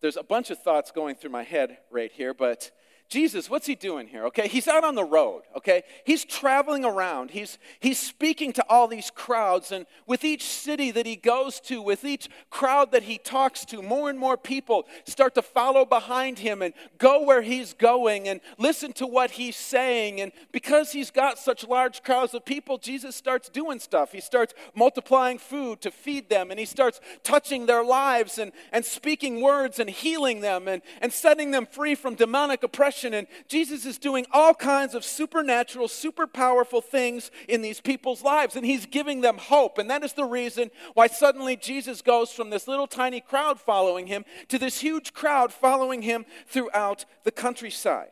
there's 0.00 0.16
a 0.16 0.22
bunch 0.22 0.50
of 0.50 0.62
thoughts 0.62 0.90
going 0.90 1.16
through 1.16 1.30
my 1.30 1.42
head 1.42 1.78
right 1.90 2.12
here, 2.12 2.32
but 2.32 2.70
Jesus, 3.08 3.48
what's 3.48 3.66
he 3.66 3.74
doing 3.74 4.06
here? 4.06 4.26
Okay, 4.26 4.48
he's 4.48 4.68
out 4.68 4.84
on 4.84 4.94
the 4.94 5.04
road, 5.04 5.44
okay? 5.56 5.82
He's 6.04 6.26
traveling 6.26 6.84
around. 6.84 7.30
He's 7.30 7.58
he's 7.80 7.98
speaking 7.98 8.52
to 8.52 8.64
all 8.68 8.86
these 8.86 9.10
crowds 9.10 9.72
and 9.72 9.86
with 10.06 10.24
each 10.24 10.44
city 10.44 10.90
that 10.90 11.06
he 11.06 11.16
goes 11.16 11.58
to, 11.60 11.80
with 11.80 12.04
each 12.04 12.28
crowd 12.50 12.92
that 12.92 13.04
he 13.04 13.16
talks 13.16 13.64
to, 13.66 13.80
more 13.80 14.10
and 14.10 14.18
more 14.18 14.36
people 14.36 14.86
start 15.06 15.34
to 15.36 15.42
follow 15.42 15.86
behind 15.86 16.40
him 16.40 16.60
and 16.60 16.74
go 16.98 17.24
where 17.24 17.40
he's 17.40 17.72
going 17.72 18.28
and 18.28 18.42
listen 18.58 18.92
to 18.92 19.06
what 19.06 19.30
he's 19.30 19.56
saying 19.56 20.20
and 20.20 20.30
because 20.52 20.92
he's 20.92 21.10
got 21.10 21.38
such 21.38 21.66
large 21.66 22.02
crowds 22.02 22.34
of 22.34 22.44
people, 22.44 22.76
Jesus 22.76 23.16
starts 23.16 23.48
doing 23.48 23.78
stuff. 23.78 24.12
He 24.12 24.20
starts 24.20 24.52
multiplying 24.74 25.38
food 25.38 25.80
to 25.80 25.90
feed 25.90 26.28
them 26.28 26.50
and 26.50 26.60
he 26.60 26.66
starts 26.66 27.00
touching 27.22 27.64
their 27.64 27.82
lives 27.82 28.36
and 28.36 28.52
and 28.70 28.84
speaking 28.84 29.40
words 29.40 29.78
and 29.78 29.88
healing 29.88 30.42
them 30.42 30.68
and 30.68 30.82
and 31.00 31.10
setting 31.10 31.52
them 31.52 31.64
free 31.64 31.94
from 31.94 32.14
demonic 32.14 32.62
oppression 32.62 32.97
and 33.04 33.26
Jesus 33.48 33.84
is 33.86 33.98
doing 33.98 34.26
all 34.32 34.54
kinds 34.54 34.94
of 34.94 35.04
supernatural, 35.04 35.88
super 35.88 36.26
powerful 36.26 36.80
things 36.80 37.30
in 37.48 37.62
these 37.62 37.80
people's 37.80 38.22
lives, 38.22 38.56
and 38.56 38.64
he's 38.64 38.86
giving 38.86 39.20
them 39.20 39.38
hope. 39.38 39.78
And 39.78 39.90
that 39.90 40.04
is 40.04 40.12
the 40.12 40.24
reason 40.24 40.70
why 40.94 41.06
suddenly 41.06 41.56
Jesus 41.56 42.02
goes 42.02 42.30
from 42.32 42.50
this 42.50 42.68
little 42.68 42.86
tiny 42.86 43.20
crowd 43.20 43.60
following 43.60 44.06
him 44.06 44.24
to 44.48 44.58
this 44.58 44.80
huge 44.80 45.12
crowd 45.12 45.52
following 45.52 46.02
him 46.02 46.24
throughout 46.46 47.04
the 47.24 47.30
countryside. 47.32 48.10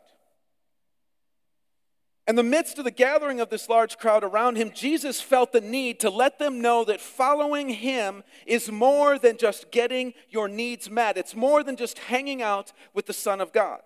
In 2.27 2.35
the 2.35 2.43
midst 2.43 2.77
of 2.77 2.83
the 2.83 2.91
gathering 2.91 3.39
of 3.39 3.49
this 3.49 3.69
large 3.69 3.97
crowd 3.97 4.21
around 4.21 4.57
him, 4.57 4.71
Jesus 4.75 5.21
felt 5.21 5.53
the 5.53 5.61
need 5.61 6.01
to 6.01 6.09
let 6.09 6.39
them 6.39 6.61
know 6.61 6.83
that 6.83 6.99
following 6.99 7.69
him 7.69 8.21
is 8.45 8.69
more 8.69 9.17
than 9.17 9.37
just 9.37 9.71
getting 9.71 10.13
your 10.29 10.49
needs 10.49 10.89
met. 10.89 11.17
It's 11.17 11.35
more 11.35 11.63
than 11.63 11.77
just 11.77 11.99
hanging 11.99 12.41
out 12.41 12.73
with 12.93 13.05
the 13.05 13.13
Son 13.13 13.39
of 13.39 13.53
God. 13.53 13.79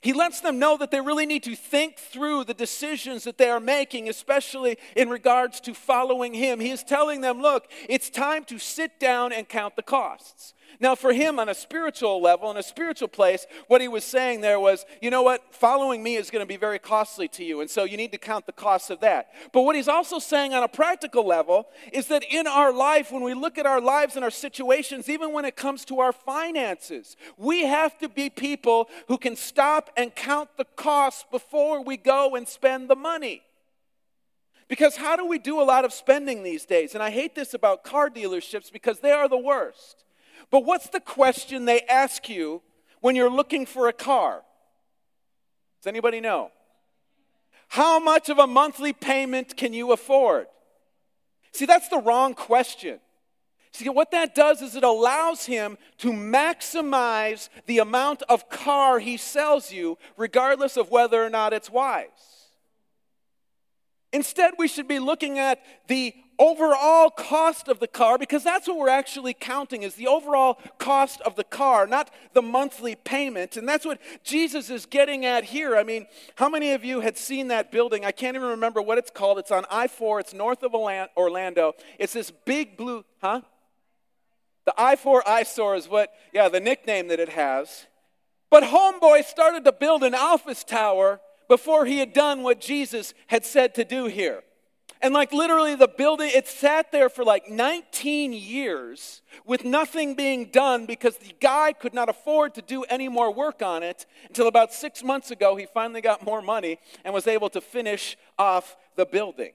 He 0.00 0.12
lets 0.12 0.40
them 0.40 0.58
know 0.58 0.76
that 0.76 0.90
they 0.90 1.00
really 1.00 1.26
need 1.26 1.42
to 1.44 1.56
think 1.56 1.96
through 1.96 2.44
the 2.44 2.54
decisions 2.54 3.24
that 3.24 3.38
they 3.38 3.48
are 3.48 3.60
making, 3.60 4.08
especially 4.08 4.78
in 4.94 5.08
regards 5.08 5.60
to 5.60 5.74
following 5.74 6.34
Him. 6.34 6.60
He 6.60 6.70
is 6.70 6.84
telling 6.84 7.20
them, 7.20 7.40
look, 7.40 7.68
it's 7.88 8.10
time 8.10 8.44
to 8.44 8.58
sit 8.58 9.00
down 9.00 9.32
and 9.32 9.48
count 9.48 9.76
the 9.76 9.82
costs. 9.82 10.54
Now, 10.80 10.94
for 10.94 11.12
him 11.12 11.38
on 11.38 11.48
a 11.48 11.54
spiritual 11.54 12.22
level, 12.22 12.50
in 12.50 12.56
a 12.56 12.62
spiritual 12.62 13.08
place, 13.08 13.46
what 13.66 13.80
he 13.80 13.88
was 13.88 14.04
saying 14.04 14.40
there 14.40 14.60
was, 14.60 14.86
you 15.02 15.10
know 15.10 15.22
what, 15.22 15.42
following 15.52 16.02
me 16.02 16.16
is 16.16 16.30
going 16.30 16.42
to 16.42 16.46
be 16.46 16.56
very 16.56 16.78
costly 16.78 17.26
to 17.28 17.44
you, 17.44 17.60
and 17.60 17.68
so 17.68 17.84
you 17.84 17.96
need 17.96 18.12
to 18.12 18.18
count 18.18 18.46
the 18.46 18.52
costs 18.52 18.90
of 18.90 19.00
that. 19.00 19.28
But 19.52 19.62
what 19.62 19.76
he's 19.76 19.88
also 19.88 20.18
saying 20.18 20.54
on 20.54 20.62
a 20.62 20.68
practical 20.68 21.26
level 21.26 21.68
is 21.92 22.06
that 22.08 22.24
in 22.30 22.46
our 22.46 22.72
life, 22.72 23.10
when 23.10 23.22
we 23.22 23.34
look 23.34 23.58
at 23.58 23.66
our 23.66 23.80
lives 23.80 24.14
and 24.14 24.24
our 24.24 24.30
situations, 24.30 25.08
even 25.08 25.32
when 25.32 25.44
it 25.44 25.56
comes 25.56 25.84
to 25.86 26.00
our 26.00 26.12
finances, 26.12 27.16
we 27.36 27.64
have 27.64 27.98
to 27.98 28.08
be 28.08 28.30
people 28.30 28.88
who 29.08 29.18
can 29.18 29.36
stop 29.36 29.90
and 29.96 30.14
count 30.14 30.50
the 30.56 30.66
cost 30.76 31.30
before 31.30 31.82
we 31.82 31.96
go 31.96 32.36
and 32.36 32.46
spend 32.46 32.88
the 32.88 32.96
money. 32.96 33.42
Because 34.68 34.96
how 34.96 35.16
do 35.16 35.26
we 35.26 35.38
do 35.38 35.60
a 35.60 35.64
lot 35.64 35.84
of 35.84 35.92
spending 35.94 36.42
these 36.42 36.66
days? 36.66 36.94
And 36.94 37.02
I 37.02 37.10
hate 37.10 37.34
this 37.34 37.54
about 37.54 37.84
car 37.84 38.10
dealerships 38.10 38.70
because 38.70 39.00
they 39.00 39.12
are 39.12 39.28
the 39.28 39.38
worst. 39.38 40.04
But 40.50 40.64
what's 40.64 40.88
the 40.88 41.00
question 41.00 41.64
they 41.64 41.82
ask 41.82 42.28
you 42.28 42.62
when 43.00 43.16
you're 43.16 43.30
looking 43.30 43.66
for 43.66 43.88
a 43.88 43.92
car? 43.92 44.42
Does 45.80 45.86
anybody 45.86 46.20
know? 46.20 46.50
How 47.68 48.00
much 48.00 48.28
of 48.28 48.38
a 48.38 48.46
monthly 48.46 48.92
payment 48.92 49.56
can 49.56 49.72
you 49.72 49.92
afford? 49.92 50.46
See, 51.52 51.66
that's 51.66 51.88
the 51.88 51.98
wrong 51.98 52.34
question. 52.34 53.00
See, 53.72 53.88
what 53.88 54.10
that 54.12 54.34
does 54.34 54.62
is 54.62 54.74
it 54.74 54.82
allows 54.82 55.44
him 55.44 55.76
to 55.98 56.12
maximize 56.12 57.48
the 57.66 57.78
amount 57.78 58.22
of 58.28 58.48
car 58.48 58.98
he 58.98 59.16
sells 59.16 59.70
you, 59.70 59.98
regardless 60.16 60.76
of 60.76 60.90
whether 60.90 61.22
or 61.22 61.30
not 61.30 61.52
it's 61.52 61.70
wise. 61.70 62.06
Instead, 64.12 64.54
we 64.58 64.68
should 64.68 64.88
be 64.88 64.98
looking 64.98 65.38
at 65.38 65.62
the 65.86 66.14
overall 66.38 67.10
cost 67.10 67.68
of 67.68 67.80
the 67.80 67.86
car 67.86 68.16
because 68.16 68.44
that's 68.44 68.68
what 68.68 68.78
we're 68.78 68.88
actually 68.88 69.34
counting 69.34 69.82
is 69.82 69.94
the 69.94 70.06
overall 70.06 70.58
cost 70.78 71.20
of 71.22 71.34
the 71.34 71.44
car 71.44 71.86
not 71.86 72.10
the 72.32 72.42
monthly 72.42 72.94
payment. 72.94 73.56
And 73.56 73.68
that's 73.68 73.84
what 73.84 74.00
jesus 74.22 74.70
is 74.70 74.86
getting 74.86 75.24
at 75.24 75.44
here. 75.44 75.76
I 75.76 75.82
mean 75.82 76.06
how 76.36 76.48
many 76.48 76.72
of 76.72 76.84
you 76.84 77.00
had 77.00 77.18
seen 77.18 77.48
that 77.48 77.72
building? 77.72 78.04
I 78.04 78.12
can't 78.12 78.36
even 78.36 78.48
remember 78.48 78.80
what 78.80 78.98
it's 78.98 79.10
called. 79.10 79.38
It's 79.38 79.50
on 79.50 79.64
i-4 79.70 80.20
it's 80.20 80.34
north 80.34 80.62
of 80.62 80.74
orlando. 80.74 81.74
It's 81.98 82.12
this 82.12 82.30
big 82.30 82.76
blue 82.76 83.04
huh? 83.20 83.42
The 84.64 84.74
i-4 84.78 85.22
eyesore 85.26 85.74
is 85.74 85.88
what 85.88 86.12
yeah 86.32 86.48
the 86.48 86.60
nickname 86.60 87.08
that 87.08 87.20
it 87.20 87.30
has. 87.30 87.86
But 88.50 88.62
homeboy 88.62 89.24
started 89.24 89.64
to 89.64 89.72
build 89.72 90.02
an 90.02 90.14
office 90.14 90.64
tower 90.64 91.20
before 91.48 91.84
he 91.84 91.98
had 91.98 92.12
done 92.12 92.42
what 92.42 92.60
jesus 92.60 93.12
had 93.26 93.44
said 93.44 93.74
to 93.74 93.84
do 93.84 94.06
here 94.06 94.42
and 95.00 95.14
like 95.14 95.32
literally, 95.32 95.76
the 95.76 95.88
building, 95.88 96.30
it 96.34 96.48
sat 96.48 96.90
there 96.90 97.08
for 97.08 97.24
like 97.24 97.48
19 97.48 98.32
years 98.32 99.22
with 99.44 99.64
nothing 99.64 100.14
being 100.14 100.46
done 100.46 100.86
because 100.86 101.16
the 101.18 101.34
guy 101.40 101.72
could 101.72 101.94
not 101.94 102.08
afford 102.08 102.54
to 102.54 102.62
do 102.62 102.82
any 102.84 103.08
more 103.08 103.32
work 103.32 103.62
on 103.62 103.82
it 103.82 104.06
until 104.26 104.48
about 104.48 104.72
six 104.72 105.04
months 105.04 105.30
ago, 105.30 105.54
he 105.54 105.66
finally 105.72 106.00
got 106.00 106.24
more 106.24 106.42
money 106.42 106.78
and 107.04 107.14
was 107.14 107.28
able 107.28 107.48
to 107.50 107.60
finish 107.60 108.16
off 108.38 108.76
the 108.96 109.06
building. 109.06 109.52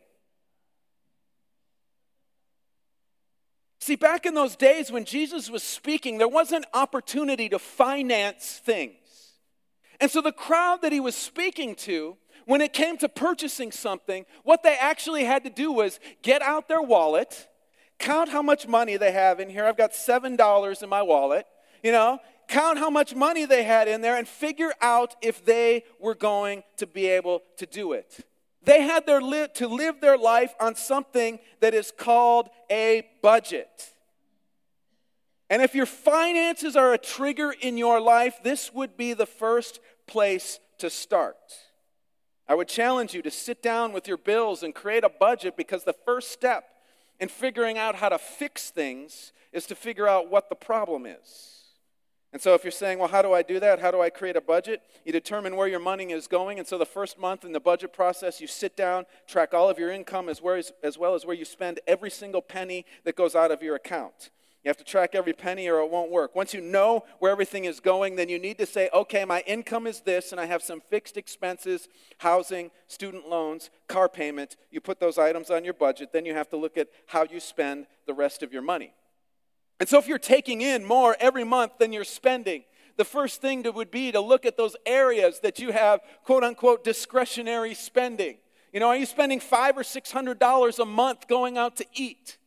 See, 3.83 3.97
back 3.97 4.25
in 4.25 4.33
those 4.33 4.55
days 4.55 4.93
when 4.93 5.03
Jesus 5.03 5.49
was 5.49 5.61
speaking, 5.61 6.17
there 6.17 6.27
wasn't 6.29 6.65
opportunity 6.73 7.49
to 7.49 7.59
finance 7.59 8.61
things. 8.63 8.93
And 9.99 10.09
so 10.09 10.21
the 10.21 10.31
crowd 10.31 10.81
that 10.83 10.93
he 10.93 11.01
was 11.01 11.15
speaking 11.15 11.75
to, 11.75 12.15
when 12.45 12.61
it 12.61 12.73
came 12.73 12.97
to 12.97 13.09
purchasing 13.09 13.71
something, 13.71 14.25
what 14.43 14.63
they 14.63 14.75
actually 14.79 15.23
had 15.23 15.43
to 15.43 15.49
do 15.49 15.71
was 15.71 15.99
get 16.21 16.41
out 16.41 16.67
their 16.67 16.81
wallet, 16.81 17.47
count 17.99 18.29
how 18.29 18.41
much 18.41 18.67
money 18.67 18.97
they 18.97 19.11
have 19.11 19.39
in 19.39 19.49
here. 19.49 19.65
I've 19.65 19.77
got 19.77 19.91
$7 19.91 20.83
in 20.83 20.89
my 20.89 21.01
wallet, 21.01 21.45
you 21.81 21.91
know, 21.91 22.19
count 22.47 22.77
how 22.77 22.89
much 22.89 23.15
money 23.15 23.45
they 23.45 23.63
had 23.63 23.87
in 23.87 24.01
there 24.01 24.17
and 24.17 24.27
figure 24.27 24.73
out 24.81 25.15
if 25.21 25.43
they 25.45 25.83
were 25.99 26.15
going 26.15 26.63
to 26.77 26.87
be 26.87 27.07
able 27.07 27.41
to 27.57 27.65
do 27.65 27.93
it. 27.93 28.25
They 28.63 28.81
had 28.81 29.05
their 29.05 29.21
li- 29.21 29.47
to 29.55 29.67
live 29.67 29.99
their 29.99 30.17
life 30.17 30.53
on 30.59 30.75
something 30.75 31.39
that 31.59 31.73
is 31.73 31.91
called 31.95 32.49
a 32.71 33.03
budget. 33.21 33.93
And 35.49 35.61
if 35.61 35.75
your 35.75 35.85
finances 35.85 36.75
are 36.75 36.93
a 36.93 36.97
trigger 36.97 37.53
in 37.61 37.77
your 37.77 37.99
life, 37.99 38.39
this 38.43 38.73
would 38.73 38.97
be 38.97 39.13
the 39.13 39.25
first 39.25 39.79
place 40.07 40.59
to 40.79 40.89
start. 40.89 41.37
I 42.47 42.55
would 42.55 42.67
challenge 42.67 43.13
you 43.13 43.21
to 43.21 43.31
sit 43.31 43.61
down 43.61 43.93
with 43.93 44.07
your 44.07 44.17
bills 44.17 44.63
and 44.63 44.75
create 44.75 45.03
a 45.03 45.09
budget 45.09 45.55
because 45.55 45.83
the 45.83 45.95
first 46.05 46.31
step 46.31 46.65
in 47.19 47.29
figuring 47.29 47.77
out 47.77 47.95
how 47.95 48.09
to 48.09 48.17
fix 48.17 48.69
things 48.69 49.31
is 49.53 49.65
to 49.67 49.75
figure 49.75 50.07
out 50.07 50.29
what 50.29 50.49
the 50.49 50.55
problem 50.55 51.05
is. 51.05 51.53
And 52.33 52.41
so, 52.41 52.55
if 52.55 52.63
you're 52.63 52.71
saying, 52.71 52.97
well, 52.97 53.07
how 53.07 53.21
do 53.21 53.31
I 53.31 53.43
do 53.43 53.59
that? 53.59 53.79
How 53.79 53.91
do 53.91 54.01
I 54.01 54.09
create 54.09 54.35
a 54.35 54.41
budget? 54.41 54.81
You 55.05 55.11
determine 55.11 55.55
where 55.55 55.67
your 55.67 55.79
money 55.79 56.11
is 56.11 56.25
going. 56.25 56.57
And 56.57 56.67
so, 56.67 56.79
the 56.79 56.85
first 56.85 57.19
month 57.19 57.45
in 57.45 57.53
the 57.53 57.59
budget 57.59 57.93
process, 57.93 58.41
you 58.41 58.47
sit 58.47 58.75
down, 58.75 59.05
track 59.27 59.53
all 59.53 59.69
of 59.69 59.77
your 59.77 59.91
income 59.91 60.27
as 60.27 60.41
well 60.41 60.55
as, 60.55 60.73
as, 60.81 60.97
well 60.97 61.13
as 61.13 61.27
where 61.27 61.35
you 61.35 61.45
spend 61.45 61.79
every 61.85 62.09
single 62.09 62.41
penny 62.41 62.87
that 63.03 63.15
goes 63.15 63.35
out 63.35 63.51
of 63.51 63.61
your 63.61 63.75
account. 63.75 64.31
You 64.63 64.69
have 64.69 64.77
to 64.77 64.83
track 64.85 65.13
every 65.13 65.33
penny 65.33 65.67
or 65.67 65.79
it 65.79 65.91
won't 65.91 66.09
work. 66.09 66.35
Once 66.35 66.53
you 66.53 66.61
know 66.61 67.03
where 67.19 67.31
everything 67.31 67.65
is 67.65 67.81
going, 67.81 68.15
then 68.15 68.29
you 68.29 68.39
need 68.39 68.57
to 68.59 68.65
say, 68.65 68.89
okay, 68.93 69.25
my 69.25 69.41
income 69.45 69.85
is 69.87 69.99
this, 69.99 70.31
and 70.31 70.39
I 70.39 70.45
have 70.45 70.63
some 70.63 70.81
fixed 70.89 71.17
expenses 71.17 71.89
housing, 72.19 72.71
student 72.87 73.27
loans, 73.27 73.69
car 73.89 74.07
payment. 74.07 74.55
You 74.71 74.79
put 74.79 75.01
those 75.01 75.17
items 75.17 75.49
on 75.49 75.65
your 75.65 75.73
budget. 75.73 76.13
Then 76.13 76.25
you 76.25 76.33
have 76.33 76.49
to 76.49 76.57
look 76.57 76.77
at 76.77 76.87
how 77.07 77.25
you 77.29 77.41
spend 77.41 77.87
the 78.07 78.13
rest 78.13 78.41
of 78.41 78.53
your 78.53 78.61
money. 78.61 78.93
And 79.81 79.89
so 79.89 79.99
if 79.99 80.07
you're 80.07 80.17
taking 80.17 80.61
in 80.61 80.85
more 80.85 81.17
every 81.19 81.43
month 81.43 81.73
than 81.77 81.91
you're 81.91 82.05
spending, 82.05 82.63
the 82.95 83.03
first 83.03 83.41
thing 83.41 83.63
would 83.63 83.91
be 83.91 84.13
to 84.13 84.21
look 84.21 84.45
at 84.45 84.55
those 84.55 84.77
areas 84.85 85.41
that 85.41 85.59
you 85.59 85.73
have 85.73 85.99
quote 86.23 86.43
unquote 86.43 86.85
discretionary 86.85 87.73
spending. 87.73 88.37
You 88.71 88.79
know, 88.79 88.87
are 88.87 88.95
you 88.95 89.05
spending 89.05 89.41
five 89.41 89.77
or 89.77 89.83
six 89.83 90.11
hundred 90.11 90.39
dollars 90.39 90.79
a 90.79 90.85
month 90.85 91.27
going 91.27 91.57
out 91.57 91.75
to 91.77 91.85
eat? 91.93 92.37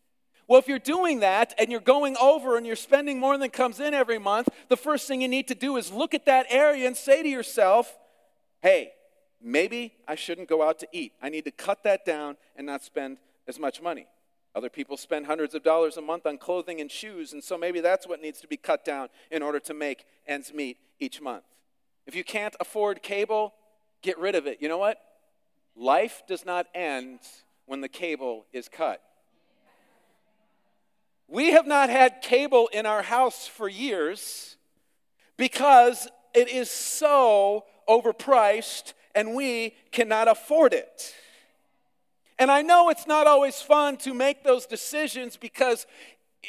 Well, 0.49 0.61
if 0.61 0.69
you're 0.69 0.79
doing 0.79 1.21
that 1.21 1.55
and 1.59 1.71
you're 1.71 1.81
going 1.81 2.17
over 2.21 2.57
and 2.57 2.67
you're 2.67 2.77
spending 2.77 3.19
more 3.19 3.37
than 3.37 3.51
comes 3.51 3.81
in 3.81 3.95
every 3.95 4.19
month, 4.19 4.49
the 4.69 4.77
first 4.77 5.09
thing 5.09 5.21
you 5.21 5.29
need 5.29 5.49
to 5.49 5.55
do 5.55 5.77
is 5.77 5.91
look 5.91 6.15
at 6.15 6.27
that 6.27 6.47
area 6.49 6.87
and 6.87 6.97
say 6.97 7.23
to 7.23 7.29
yourself, 7.29 7.97
hey, 8.63 8.93
maybe 9.43 9.95
I 10.07 10.15
shouldn't 10.15 10.49
go 10.49 10.63
out 10.63 10.79
to 10.81 10.89
eat. 10.93 11.13
I 11.21 11.31
need 11.31 11.45
to 11.47 11.51
cut 11.51 11.83
that 11.83 12.05
down 12.05 12.37
and 12.55 12.67
not 12.67 12.85
spend 12.85 13.19
as 13.49 13.59
much 13.59 13.83
money. 13.83 14.07
Other 14.55 14.71
people 14.71 14.97
spend 14.97 15.27
hundreds 15.27 15.55
of 15.55 15.63
dollars 15.63 15.97
a 15.97 16.01
month 16.01 16.27
on 16.27 16.39
clothing 16.39 16.81
and 16.81 16.91
shoes, 16.91 17.33
and 17.33 17.45
so 17.45 17.59
maybe 17.59 17.81
that's 17.81 18.07
what 18.07 18.23
needs 18.23 18.41
to 18.41 18.49
be 18.49 18.57
cut 18.57 18.85
down 18.85 19.09
in 19.31 19.43
order 19.43 19.61
to 19.61 19.75
make 19.75 20.07
ends 20.27 20.55
meet 20.55 20.79
each 20.99 21.21
month. 21.21 21.45
If 22.07 22.15
you 22.15 22.25
can't 22.25 22.57
afford 22.61 23.03
cable, 23.03 23.53
get 24.01 24.19
rid 24.19 24.35
of 24.35 24.47
it. 24.47 24.59
You 24.63 24.69
know 24.69 24.79
what? 24.79 24.99
Life 25.77 26.23
does 26.27 26.47
not 26.47 26.67
end 26.75 27.19
when 27.67 27.83
the 27.83 27.89
cable 27.89 28.47
is 28.53 28.69
cut. 28.69 29.03
We 31.29 31.53
have 31.53 31.67
not 31.67 31.91
had 31.91 32.23
cable 32.23 32.69
in 32.73 32.87
our 32.87 33.03
house 33.03 33.47
for 33.47 33.69
years 33.69 34.57
because 35.37 36.09
it 36.35 36.49
is 36.49 36.71
so 36.71 37.65
overpriced, 37.89 38.93
and 39.15 39.35
we 39.35 39.75
cannot 39.91 40.29
afford 40.29 40.73
it. 40.73 41.15
And 42.39 42.51
I 42.51 42.63
know 42.63 42.91
it's 42.91 43.07
not 43.07 43.27
always 43.27 43.63
fun 43.63 43.97
to 43.99 44.13
make 44.13 44.45
those 44.45 44.67
decisions 44.67 45.37
because 45.37 45.87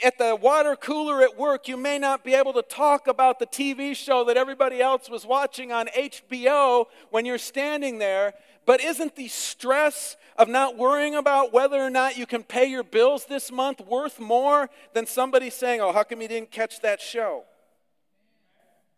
at 0.03 0.17
the 0.17 0.36
water 0.36 0.75
cooler 0.75 1.22
at 1.22 1.38
work, 1.38 1.67
you 1.67 1.77
may 1.77 1.98
not 1.98 2.24
be 2.24 2.36
able 2.36 2.53
to 2.53 2.62
talk 2.62 3.07
about 3.07 3.39
the 3.39 3.48
TV 3.48 3.96
show 3.96 4.25
that 4.25 4.38
everybody 4.38 4.81
else 4.81 5.10
was 5.10 5.25
watching 5.25 5.72
on 5.72 5.88
HBO 5.88 6.86
when 7.10 7.25
you're 7.25 7.38
standing 7.38 7.98
there. 7.98 8.34
But 8.67 8.81
isn't 8.81 9.15
the 9.15 9.29
stress 9.29 10.17
of 10.38 10.50
not 10.50 10.77
worrying 10.77 11.15
about 11.15 11.53
whether 11.53 11.77
or 11.77 11.89
not 11.89 12.17
you 12.17 12.25
can 12.25 12.43
pay 12.43 12.65
your 12.65 12.83
bills 12.83 13.25
this 13.25 13.50
month 13.50 13.79
worth 13.79 14.19
more 14.19 14.69
than 14.93 15.07
somebody 15.07 15.50
saying, 15.50 15.79
Oh, 15.79 15.93
how 15.93 16.03
come 16.03 16.21
you 16.21 16.27
didn't 16.27 16.51
catch 16.51 16.81
that 16.81 17.00
show? 17.00 17.45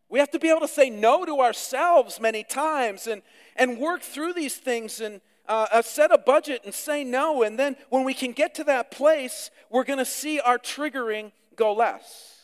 We 0.10 0.18
have 0.18 0.32
to 0.32 0.40
be 0.40 0.50
able 0.50 0.62
to 0.62 0.68
say 0.68 0.90
no 0.90 1.24
to 1.24 1.40
ourselves 1.40 2.20
many 2.20 2.44
times 2.44 3.06
and, 3.06 3.22
and 3.56 3.78
work 3.78 4.02
through 4.02 4.34
these 4.34 4.56
things 4.56 5.02
and 5.02 5.22
uh, 5.48 5.68
uh, 5.72 5.82
set 5.84 6.12
a 6.12 6.18
budget 6.18 6.62
and 6.66 6.74
say 6.74 7.04
no. 7.04 7.44
And 7.44 7.60
then 7.60 7.76
when 7.90 8.04
we 8.04 8.16
can 8.16 8.32
get 8.32 8.56
to 8.56 8.64
that 8.64 8.90
place, 8.90 9.52
we're 9.70 9.84
going 9.84 10.00
to 10.00 10.06
see 10.06 10.40
our 10.40 10.58
triggering 10.58 11.32
go 11.56 11.74
less, 11.74 12.42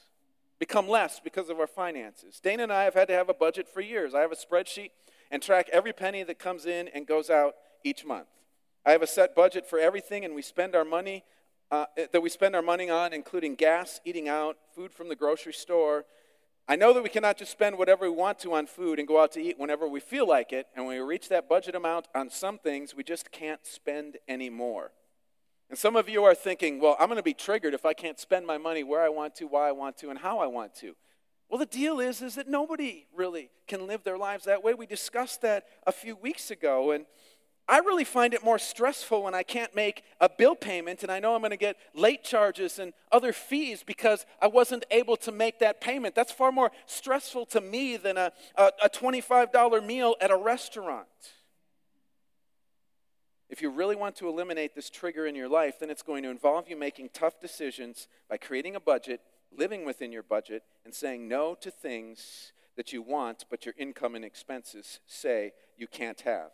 become 0.59 0.87
less 0.87 1.19
because 1.19 1.49
of 1.49 1.59
our 1.59 1.65
finances. 1.65 2.39
Dana 2.39 2.63
and 2.63 2.71
I 2.71 2.83
have 2.83 2.93
had 2.93 3.07
to 3.07 3.15
have 3.15 3.29
a 3.29 3.33
budget 3.33 3.67
for 3.67 3.81
years. 3.81 4.13
I 4.13 4.19
have 4.19 4.31
a 4.31 4.35
spreadsheet 4.35 4.91
and 5.31 5.41
track 5.41 5.69
every 5.71 5.93
penny 5.93 6.23
that 6.23 6.39
comes 6.39 6.65
in 6.65 6.87
and 6.89 7.07
goes 7.07 7.29
out 7.29 7.55
each 7.83 8.05
month. 8.05 8.27
I 8.85 8.91
have 8.91 9.01
a 9.01 9.07
set 9.07 9.35
budget 9.35 9.67
for 9.67 9.79
everything, 9.79 10.25
and 10.25 10.35
we 10.35 10.41
spend 10.41 10.75
our 10.75 10.85
money 10.85 11.23
uh, 11.71 11.85
that 12.11 12.21
we 12.21 12.29
spend 12.29 12.55
our 12.55 12.61
money 12.61 12.91
on, 12.91 13.11
including 13.11 13.55
gas, 13.55 13.99
eating 14.05 14.29
out, 14.29 14.55
food 14.75 14.93
from 14.93 15.09
the 15.09 15.15
grocery 15.15 15.51
store, 15.51 16.05
I 16.67 16.75
know 16.75 16.93
that 16.93 17.03
we 17.03 17.09
cannot 17.09 17.37
just 17.37 17.51
spend 17.51 17.77
whatever 17.77 18.09
we 18.09 18.15
want 18.15 18.39
to 18.39 18.55
on 18.55 18.65
food 18.65 18.97
and 18.97 19.07
go 19.07 19.21
out 19.21 19.31
to 19.33 19.41
eat 19.41 19.59
whenever 19.59 19.87
we 19.87 19.99
feel 19.99 20.27
like 20.27 20.51
it, 20.51 20.65
and 20.75 20.87
when 20.87 20.97
we 20.97 21.03
reach 21.03 21.29
that 21.29 21.47
budget 21.47 21.75
amount 21.75 22.07
on 22.15 22.31
some 22.31 22.57
things, 22.57 22.95
we 22.95 23.03
just 23.03 23.31
can't 23.31 23.63
spend 23.67 24.17
any 24.27 24.49
more. 24.49 24.91
And 25.69 25.77
some 25.77 25.95
of 25.95 26.09
you 26.09 26.23
are 26.23 26.33
thinking, 26.33 26.79
well, 26.79 26.95
I'm 26.99 27.07
going 27.07 27.17
to 27.17 27.23
be 27.23 27.35
triggered 27.35 27.75
if 27.75 27.85
I 27.85 27.93
can't 27.93 28.19
spend 28.19 28.47
my 28.47 28.57
money 28.57 28.83
where 28.83 29.03
I 29.03 29.09
want 29.09 29.35
to, 29.35 29.45
why 29.45 29.69
I 29.69 29.73
want 29.73 29.97
to, 29.97 30.09
and 30.09 30.17
how 30.17 30.39
I 30.39 30.47
want 30.47 30.73
to. 30.77 30.95
Well, 31.55 31.61
the 31.61 31.77
deal 31.77 32.01
is, 32.01 32.21
is 32.21 32.35
that 32.35 32.49
nobody 32.49 33.05
really 33.15 33.49
can 33.65 33.87
live 33.87 34.03
their 34.03 34.17
lives 34.17 34.43
that 34.43 34.61
way. 34.61 34.73
We 34.73 34.85
discussed 34.85 35.41
that 35.43 35.63
a 35.87 35.91
few 35.93 36.17
weeks 36.17 36.51
ago, 36.51 36.91
and 36.91 37.05
I 37.65 37.77
really 37.77 38.03
find 38.03 38.33
it 38.33 38.43
more 38.43 38.59
stressful 38.59 39.23
when 39.23 39.33
I 39.33 39.43
can't 39.43 39.73
make 39.73 40.03
a 40.19 40.27
bill 40.27 40.55
payment 40.55 41.01
and 41.01 41.09
I 41.09 41.21
know 41.21 41.33
I'm 41.33 41.39
going 41.39 41.51
to 41.51 41.55
get 41.55 41.77
late 41.93 42.25
charges 42.25 42.77
and 42.77 42.91
other 43.09 43.31
fees 43.31 43.85
because 43.87 44.25
I 44.41 44.47
wasn't 44.47 44.83
able 44.91 45.15
to 45.15 45.31
make 45.31 45.59
that 45.59 45.79
payment. 45.79 46.13
That's 46.13 46.33
far 46.33 46.51
more 46.51 46.73
stressful 46.87 47.45
to 47.45 47.61
me 47.61 47.95
than 47.95 48.17
a, 48.17 48.33
a, 48.57 48.71
a 48.83 48.89
$25 48.89 49.85
meal 49.85 50.15
at 50.19 50.31
a 50.31 50.37
restaurant. 50.37 51.07
If 53.49 53.61
you 53.61 53.69
really 53.69 53.95
want 53.95 54.17
to 54.17 54.27
eliminate 54.27 54.75
this 54.75 54.89
trigger 54.89 55.25
in 55.25 55.35
your 55.35 55.47
life, 55.47 55.79
then 55.79 55.89
it's 55.89 56.03
going 56.03 56.23
to 56.23 56.29
involve 56.29 56.67
you 56.67 56.75
making 56.75 57.11
tough 57.13 57.39
decisions 57.39 58.09
by 58.29 58.35
creating 58.35 58.75
a 58.75 58.81
budget, 58.81 59.21
living 59.57 59.85
within 59.85 60.11
your 60.11 60.23
budget, 60.23 60.63
and 60.83 60.93
saying 60.93 61.27
no 61.27 61.55
to 61.55 61.71
things 61.71 62.53
that 62.75 62.91
you 62.93 63.01
want 63.01 63.45
but 63.49 63.65
your 63.65 63.75
income 63.77 64.15
and 64.15 64.25
expenses 64.25 64.99
say 65.05 65.53
you 65.77 65.87
can't 65.87 66.21
have. 66.21 66.51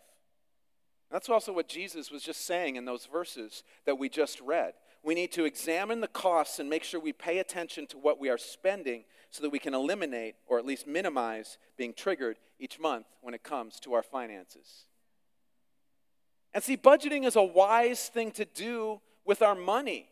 That's 1.10 1.28
also 1.28 1.52
what 1.52 1.68
Jesus 1.68 2.10
was 2.10 2.22
just 2.22 2.46
saying 2.46 2.76
in 2.76 2.86
those 2.86 3.06
verses 3.06 3.64
that 3.84 3.98
we 3.98 4.08
just 4.08 4.40
read. 4.40 4.72
We 5.02 5.14
need 5.14 5.32
to 5.32 5.44
examine 5.44 6.00
the 6.00 6.08
costs 6.08 6.58
and 6.58 6.70
make 6.70 6.84
sure 6.84 7.00
we 7.00 7.12
pay 7.12 7.38
attention 7.38 7.86
to 7.88 7.98
what 7.98 8.18
we 8.18 8.30
are 8.30 8.38
spending 8.38 9.04
so 9.30 9.42
that 9.42 9.50
we 9.50 9.58
can 9.58 9.74
eliminate 9.74 10.36
or 10.46 10.58
at 10.58 10.64
least 10.64 10.86
minimize 10.86 11.58
being 11.76 11.92
triggered 11.92 12.38
each 12.58 12.78
month 12.80 13.06
when 13.20 13.34
it 13.34 13.42
comes 13.42 13.78
to 13.80 13.92
our 13.92 14.02
finances. 14.02 14.86
And 16.54 16.62
see, 16.62 16.76
budgeting 16.76 17.26
is 17.26 17.36
a 17.36 17.42
wise 17.42 18.08
thing 18.08 18.30
to 18.32 18.44
do 18.44 19.00
with 19.24 19.42
our 19.42 19.54
money. 19.54 20.08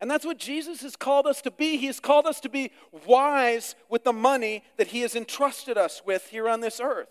And 0.00 0.10
that's 0.10 0.24
what 0.24 0.38
Jesus 0.38 0.80
has 0.82 0.96
called 0.96 1.26
us 1.26 1.42
to 1.42 1.50
be. 1.50 1.76
He 1.76 1.86
has 1.86 2.00
called 2.00 2.26
us 2.26 2.40
to 2.40 2.48
be 2.48 2.72
wise 3.06 3.74
with 3.88 4.04
the 4.04 4.12
money 4.12 4.64
that 4.78 4.88
He 4.88 5.02
has 5.02 5.14
entrusted 5.14 5.76
us 5.76 6.02
with 6.06 6.28
here 6.28 6.48
on 6.48 6.60
this 6.60 6.80
earth. 6.80 7.08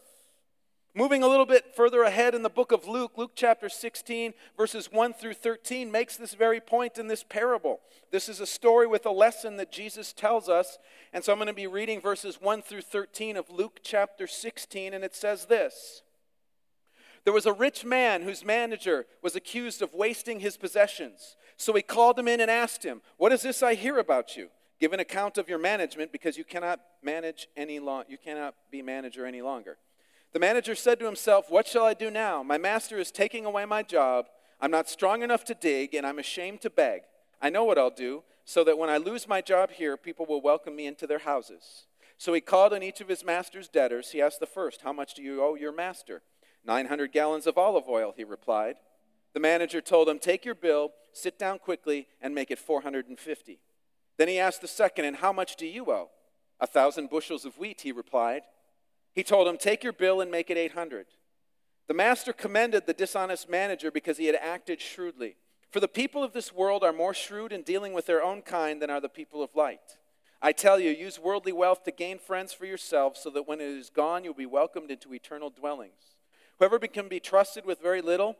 Moving 0.96 1.22
a 1.22 1.28
little 1.28 1.46
bit 1.46 1.76
further 1.76 2.02
ahead 2.02 2.34
in 2.34 2.42
the 2.42 2.50
book 2.50 2.72
of 2.72 2.88
Luke, 2.88 3.12
Luke 3.16 3.34
chapter 3.36 3.70
16, 3.70 4.34
verses 4.58 4.92
1 4.92 5.14
through 5.14 5.36
13, 5.36 5.92
makes 5.92 6.18
this 6.18 6.34
very 6.34 6.60
point 6.60 6.98
in 6.98 7.08
this 7.08 7.24
parable. 7.24 7.80
This 8.12 8.28
is 8.28 8.40
a 8.40 8.48
story 8.48 8.88
with 8.88 9.06
a 9.06 9.12
lesson 9.12 9.58
that 9.58 9.72
Jesus 9.72 10.14
tells 10.14 10.50
us. 10.50 10.80
And 11.14 11.24
so 11.24 11.32
I'm 11.32 11.38
going 11.38 11.48
to 11.48 11.54
be 11.54 11.68
reading 11.68 12.02
verses 12.02 12.40
1 12.42 12.64
through 12.64 12.82
13 12.82 13.38
of 13.38 13.52
Luke 13.52 13.82
chapter 13.84 14.26
16, 14.26 14.96
and 14.96 15.04
it 15.04 15.16
says 15.16 15.46
this 15.46 16.02
There 17.30 17.34
was 17.36 17.46
a 17.46 17.54
rich 17.54 17.86
man 17.86 18.24
whose 18.24 18.44
manager 18.44 19.06
was 19.22 19.36
accused 19.36 19.84
of 19.84 19.94
wasting 19.94 20.40
his 20.40 20.58
possessions. 20.58 21.36
So 21.58 21.74
he 21.74 21.84
called 21.84 22.18
him 22.18 22.28
in 22.28 22.40
and 22.40 22.50
asked 22.50 22.84
him, 22.84 23.04
What 23.18 23.32
is 23.32 23.44
this 23.44 23.62
I 23.62 23.76
hear 23.76 24.00
about 24.00 24.36
you? 24.36 24.50
Give 24.80 24.94
an 24.94 25.00
account 25.00 25.38
of 25.38 25.48
your 25.48 25.60
management 25.60 26.12
because 26.12 26.40
you 26.40 26.44
cannot 26.44 26.80
manage 27.04 27.48
any 27.56 27.78
long, 27.78 28.06
you 28.08 28.18
cannot 28.18 28.56
be 28.72 28.82
manager 28.82 29.28
any 29.28 29.44
longer. 29.44 29.78
The 30.34 30.40
manager 30.40 30.74
said 30.74 30.98
to 31.02 31.06
himself, 31.06 31.52
What 31.52 31.68
shall 31.68 31.86
I 31.86 31.94
do 31.94 32.10
now? 32.10 32.42
My 32.42 32.58
master 32.58 32.98
is 32.98 33.12
taking 33.12 33.46
away 33.46 33.64
my 33.66 33.84
job. 33.84 34.26
I'm 34.60 34.72
not 34.72 34.90
strong 34.90 35.22
enough 35.22 35.46
to 35.46 35.54
dig, 35.54 35.94
and 35.94 36.08
I'm 36.08 36.18
ashamed 36.18 36.62
to 36.62 36.72
beg. 36.72 37.02
I 37.40 37.52
know 37.52 37.64
what 37.64 37.78
I'll 37.78 37.92
do, 37.92 38.24
so 38.44 38.64
that 38.64 38.80
when 38.80 38.90
I 38.90 38.98
lose 38.98 39.28
my 39.28 39.42
job 39.42 39.70
here, 39.70 39.98
people 39.98 40.26
will 40.26 40.42
welcome 40.42 40.76
me 40.76 40.88
into 40.88 41.06
their 41.06 41.20
houses. 41.20 41.86
So 42.18 42.34
he 42.34 42.42
called 42.42 42.74
on 42.74 42.82
each 42.82 43.02
of 43.02 43.08
his 43.08 43.24
master's 43.24 43.68
debtors. 43.68 44.14
He 44.14 44.20
asked 44.20 44.40
the 44.40 44.48
first, 44.48 44.82
How 44.82 44.94
much 44.94 45.14
do 45.14 45.22
you 45.22 45.44
owe 45.44 45.54
your 45.54 45.72
master? 45.72 46.24
900 46.66 47.12
gallons 47.12 47.48
of 47.48 47.58
olive 47.58 47.88
oil, 47.88 48.14
he 48.16 48.24
replied. 48.24 48.76
The 49.34 49.40
manager 49.40 49.82
told 49.82 50.10
him, 50.10 50.20
Take 50.20 50.46
your 50.46 50.56
bill, 50.56 50.92
sit 51.14 51.38
down 51.40 51.60
quickly, 51.60 52.08
and 52.22 52.34
make 52.36 52.52
it 52.52 52.60
450. 52.60 53.60
Then 54.18 54.28
he 54.28 54.40
asked 54.40 54.62
the 54.62 54.68
second, 54.68 55.06
And 55.06 55.18
how 55.18 55.32
much 55.32 55.56
do 55.56 55.66
you 55.66 55.92
owe? 55.92 56.10
A 56.60 56.68
thousand 56.68 57.10
bushels 57.10 57.46
of 57.46 57.58
wheat, 57.58 57.82
he 57.82 57.92
replied. 57.92 58.42
He 59.14 59.24
told 59.24 59.48
him, 59.48 59.58
Take 59.58 59.84
your 59.84 59.94
bill 59.94 60.22
and 60.22 60.30
make 60.30 60.50
it 60.50 60.58
800. 60.58 61.08
The 61.88 61.94
master 61.94 62.34
commended 62.34 62.86
the 62.86 62.94
dishonest 62.94 63.50
manager 63.50 63.92
because 63.92 64.18
he 64.18 64.28
had 64.28 64.36
acted 64.36 64.82
shrewdly. 64.82 65.38
For 65.72 65.80
the 65.80 65.88
people 65.88 66.24
of 66.24 66.34
this 66.34 66.54
world 66.54 66.84
are 66.84 66.94
more 66.94 67.14
shrewd 67.14 67.52
in 67.52 67.64
dealing 67.64 67.94
with 67.94 68.06
their 68.06 68.24
own 68.24 68.42
kind 68.42 68.82
than 68.82 68.90
are 68.90 69.02
the 69.02 69.10
people 69.10 69.42
of 69.44 69.56
light. 69.56 69.98
I 70.42 70.52
tell 70.52 70.80
you, 70.80 70.92
use 70.92 71.20
worldly 71.20 71.52
wealth 71.52 71.84
to 71.84 71.92
gain 71.92 72.18
friends 72.18 72.54
for 72.54 72.66
yourselves, 72.66 73.20
so 73.20 73.30
that 73.32 73.48
when 73.48 73.60
it 73.60 73.70
is 73.70 73.90
gone, 73.90 74.24
you'll 74.24 74.34
be 74.34 74.46
welcomed 74.46 74.90
into 74.90 75.14
eternal 75.14 75.50
dwellings. 75.50 76.16
Whoever 76.60 76.78
can 76.80 77.08
be 77.08 77.20
trusted 77.20 77.66
with 77.66 77.82
very 77.82 78.02
little 78.02 78.36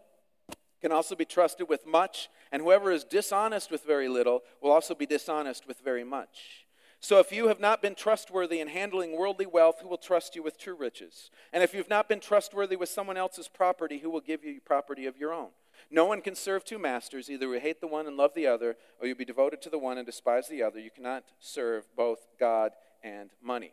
can 0.82 0.92
also 0.92 1.16
be 1.16 1.26
trusted 1.26 1.68
with 1.68 1.86
much, 1.86 2.30
and 2.52 2.62
whoever 2.62 2.92
is 2.92 3.04
dishonest 3.04 3.72
with 3.72 3.84
very 3.84 4.08
little 4.08 4.42
will 4.62 4.72
also 4.72 4.94
be 4.94 5.06
dishonest 5.06 5.68
with 5.68 5.80
very 5.80 6.04
much. 6.04 6.66
So 7.02 7.20
if 7.20 7.32
you 7.32 7.48
have 7.48 7.62
not 7.62 7.82
been 7.82 7.96
trustworthy 7.96 8.60
in 8.60 8.68
handling 8.68 9.18
worldly 9.18 9.46
wealth, 9.46 9.80
who 9.82 9.88
will 9.88 9.98
trust 9.98 10.36
you 10.36 10.44
with 10.44 10.58
true 10.58 10.76
riches? 10.76 11.32
And 11.54 11.64
if 11.64 11.74
you've 11.74 11.90
not 11.90 12.10
been 12.10 12.20
trustworthy 12.20 12.76
with 12.76 12.90
someone 12.90 13.16
else's 13.16 13.48
property, 13.48 14.00
who 14.00 14.10
will 14.10 14.20
give 14.20 14.44
you 14.44 14.60
property 14.60 15.06
of 15.06 15.18
your 15.18 15.34
own? 15.34 15.50
No 15.90 16.06
one 16.06 16.22
can 16.22 16.36
serve 16.36 16.66
two 16.66 16.78
masters. 16.78 17.30
Either 17.30 17.48
you 17.54 17.60
hate 17.60 17.80
the 17.80 17.88
one 17.88 18.06
and 18.06 18.18
love 18.18 18.34
the 18.36 18.48
other, 18.48 18.76
or 19.00 19.08
you'll 19.08 19.18
be 19.18 19.24
devoted 19.24 19.62
to 19.62 19.70
the 19.70 19.80
one 19.80 19.98
and 19.98 20.06
despise 20.06 20.50
the 20.50 20.62
other. 20.62 20.78
You 20.78 20.92
cannot 20.92 21.24
serve 21.40 21.88
both 21.96 22.28
God 22.38 22.74
and 23.02 23.30
money. 23.42 23.72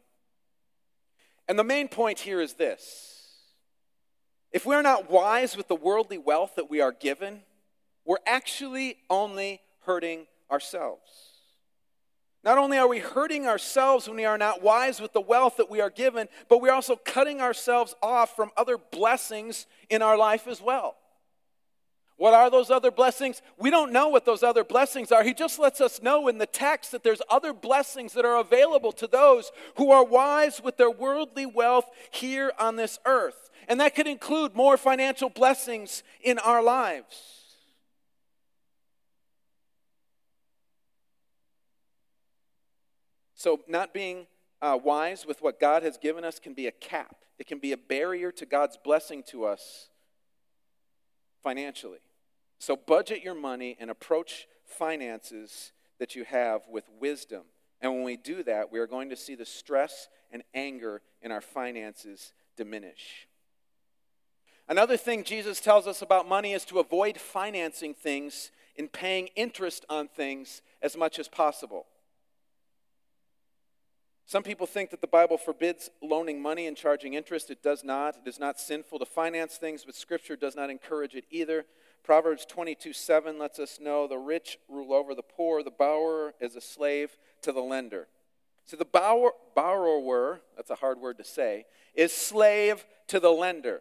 And 1.48 1.58
the 1.58 1.64
main 1.64 1.88
point 1.88 2.20
here 2.20 2.40
is 2.40 2.54
this 2.54 3.25
if 4.56 4.64
we're 4.64 4.80
not 4.80 5.10
wise 5.10 5.54
with 5.54 5.68
the 5.68 5.74
worldly 5.74 6.16
wealth 6.16 6.54
that 6.56 6.70
we 6.70 6.80
are 6.80 6.90
given, 6.90 7.42
we're 8.06 8.16
actually 8.26 8.96
only 9.10 9.60
hurting 9.84 10.26
ourselves. 10.50 11.10
Not 12.42 12.56
only 12.56 12.78
are 12.78 12.88
we 12.88 13.00
hurting 13.00 13.46
ourselves 13.46 14.08
when 14.08 14.16
we 14.16 14.24
are 14.24 14.38
not 14.38 14.62
wise 14.62 14.98
with 14.98 15.12
the 15.12 15.20
wealth 15.20 15.58
that 15.58 15.70
we 15.70 15.82
are 15.82 15.90
given, 15.90 16.26
but 16.48 16.62
we're 16.62 16.72
also 16.72 16.96
cutting 16.96 17.42
ourselves 17.42 17.94
off 18.02 18.34
from 18.34 18.50
other 18.56 18.78
blessings 18.78 19.66
in 19.90 20.00
our 20.00 20.16
life 20.16 20.48
as 20.48 20.62
well. 20.62 20.96
What 22.18 22.32
are 22.32 22.50
those 22.50 22.70
other 22.70 22.90
blessings? 22.90 23.42
We 23.58 23.70
don't 23.70 23.92
know 23.92 24.08
what 24.08 24.24
those 24.24 24.42
other 24.42 24.64
blessings 24.64 25.12
are. 25.12 25.22
He 25.22 25.34
just 25.34 25.58
lets 25.58 25.82
us 25.82 26.00
know 26.00 26.28
in 26.28 26.38
the 26.38 26.46
text 26.46 26.92
that 26.92 27.02
there's 27.02 27.20
other 27.28 27.52
blessings 27.52 28.14
that 28.14 28.24
are 28.24 28.40
available 28.40 28.92
to 28.92 29.06
those 29.06 29.52
who 29.76 29.90
are 29.90 30.04
wise 30.04 30.62
with 30.62 30.78
their 30.78 30.90
worldly 30.90 31.44
wealth 31.44 31.90
here 32.10 32.52
on 32.58 32.76
this 32.76 32.98
earth. 33.04 33.50
And 33.68 33.80
that 33.80 33.94
could 33.94 34.06
include 34.06 34.54
more 34.54 34.78
financial 34.78 35.28
blessings 35.28 36.02
in 36.22 36.38
our 36.38 36.62
lives. 36.62 37.36
So, 43.34 43.60
not 43.68 43.92
being 43.92 44.26
uh, 44.62 44.78
wise 44.82 45.26
with 45.26 45.42
what 45.42 45.60
God 45.60 45.82
has 45.82 45.98
given 45.98 46.24
us 46.24 46.38
can 46.38 46.54
be 46.54 46.66
a 46.66 46.72
cap, 46.72 47.16
it 47.38 47.46
can 47.46 47.58
be 47.58 47.72
a 47.72 47.76
barrier 47.76 48.32
to 48.32 48.46
God's 48.46 48.78
blessing 48.82 49.22
to 49.28 49.44
us 49.44 49.90
financially. 51.42 51.98
So, 52.58 52.76
budget 52.76 53.22
your 53.22 53.34
money 53.34 53.76
and 53.78 53.90
approach 53.90 54.46
finances 54.64 55.72
that 55.98 56.14
you 56.14 56.24
have 56.24 56.62
with 56.70 56.84
wisdom. 57.00 57.42
And 57.80 57.92
when 57.92 58.02
we 58.02 58.16
do 58.16 58.42
that, 58.44 58.72
we 58.72 58.78
are 58.78 58.86
going 58.86 59.10
to 59.10 59.16
see 59.16 59.34
the 59.34 59.44
stress 59.44 60.08
and 60.32 60.42
anger 60.54 61.02
in 61.22 61.30
our 61.30 61.40
finances 61.40 62.32
diminish. 62.56 63.28
Another 64.68 64.96
thing 64.96 65.22
Jesus 65.22 65.60
tells 65.60 65.86
us 65.86 66.02
about 66.02 66.28
money 66.28 66.52
is 66.52 66.64
to 66.66 66.80
avoid 66.80 67.18
financing 67.18 67.94
things 67.94 68.50
and 68.76 68.90
paying 68.90 69.28
interest 69.36 69.84
on 69.88 70.08
things 70.08 70.62
as 70.82 70.96
much 70.96 71.18
as 71.18 71.28
possible. 71.28 71.86
Some 74.28 74.42
people 74.42 74.66
think 74.66 74.90
that 74.90 75.00
the 75.00 75.06
Bible 75.06 75.38
forbids 75.38 75.88
loaning 76.02 76.42
money 76.42 76.66
and 76.66 76.76
charging 76.76 77.14
interest. 77.14 77.48
It 77.48 77.62
does 77.62 77.84
not. 77.84 78.16
It 78.16 78.28
is 78.28 78.40
not 78.40 78.58
sinful 78.58 78.98
to 78.98 79.06
finance 79.06 79.56
things, 79.56 79.84
but 79.84 79.94
Scripture 79.94 80.34
does 80.34 80.56
not 80.56 80.68
encourage 80.68 81.14
it 81.14 81.24
either. 81.30 81.64
Proverbs 82.02 82.44
22 82.44 82.92
7 82.92 83.38
lets 83.38 83.60
us 83.60 83.78
know 83.80 84.08
the 84.08 84.18
rich 84.18 84.58
rule 84.68 84.92
over 84.92 85.14
the 85.14 85.22
poor, 85.22 85.62
the 85.62 85.70
borrower 85.70 86.34
is 86.40 86.56
a 86.56 86.60
slave 86.60 87.16
to 87.42 87.52
the 87.52 87.60
lender. 87.60 88.08
So 88.64 88.76
the 88.76 88.84
borrower, 88.84 89.30
borrower, 89.54 90.40
that's 90.56 90.70
a 90.70 90.74
hard 90.74 90.98
word 90.98 91.18
to 91.18 91.24
say, 91.24 91.66
is 91.94 92.12
slave 92.12 92.84
to 93.06 93.20
the 93.20 93.30
lender. 93.30 93.80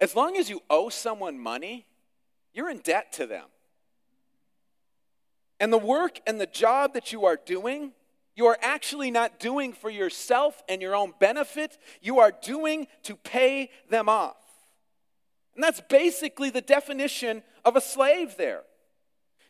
As 0.00 0.16
long 0.16 0.38
as 0.38 0.48
you 0.48 0.62
owe 0.70 0.88
someone 0.88 1.38
money, 1.38 1.86
you're 2.54 2.70
in 2.70 2.78
debt 2.78 3.12
to 3.14 3.26
them. 3.26 3.44
And 5.60 5.70
the 5.70 5.78
work 5.78 6.20
and 6.26 6.40
the 6.40 6.46
job 6.46 6.94
that 6.94 7.12
you 7.12 7.26
are 7.26 7.36
doing, 7.36 7.92
you 8.38 8.46
are 8.46 8.58
actually 8.62 9.10
not 9.10 9.40
doing 9.40 9.72
for 9.72 9.90
yourself 9.90 10.62
and 10.68 10.80
your 10.80 10.94
own 10.94 11.12
benefit. 11.18 11.76
You 12.00 12.20
are 12.20 12.30
doing 12.30 12.86
to 13.02 13.16
pay 13.16 13.68
them 13.90 14.08
off. 14.08 14.36
And 15.56 15.64
that's 15.64 15.80
basically 15.80 16.48
the 16.48 16.60
definition 16.60 17.42
of 17.64 17.74
a 17.74 17.80
slave 17.80 18.36
there. 18.38 18.62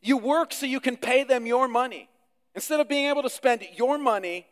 You 0.00 0.16
work 0.16 0.54
so 0.54 0.64
you 0.64 0.80
can 0.80 0.96
pay 0.96 1.22
them 1.22 1.44
your 1.44 1.68
money. 1.68 2.08
Instead 2.54 2.80
of 2.80 2.88
being 2.88 3.10
able 3.10 3.22
to 3.22 3.28
spend 3.28 3.62
your 3.76 3.98
money 3.98 4.46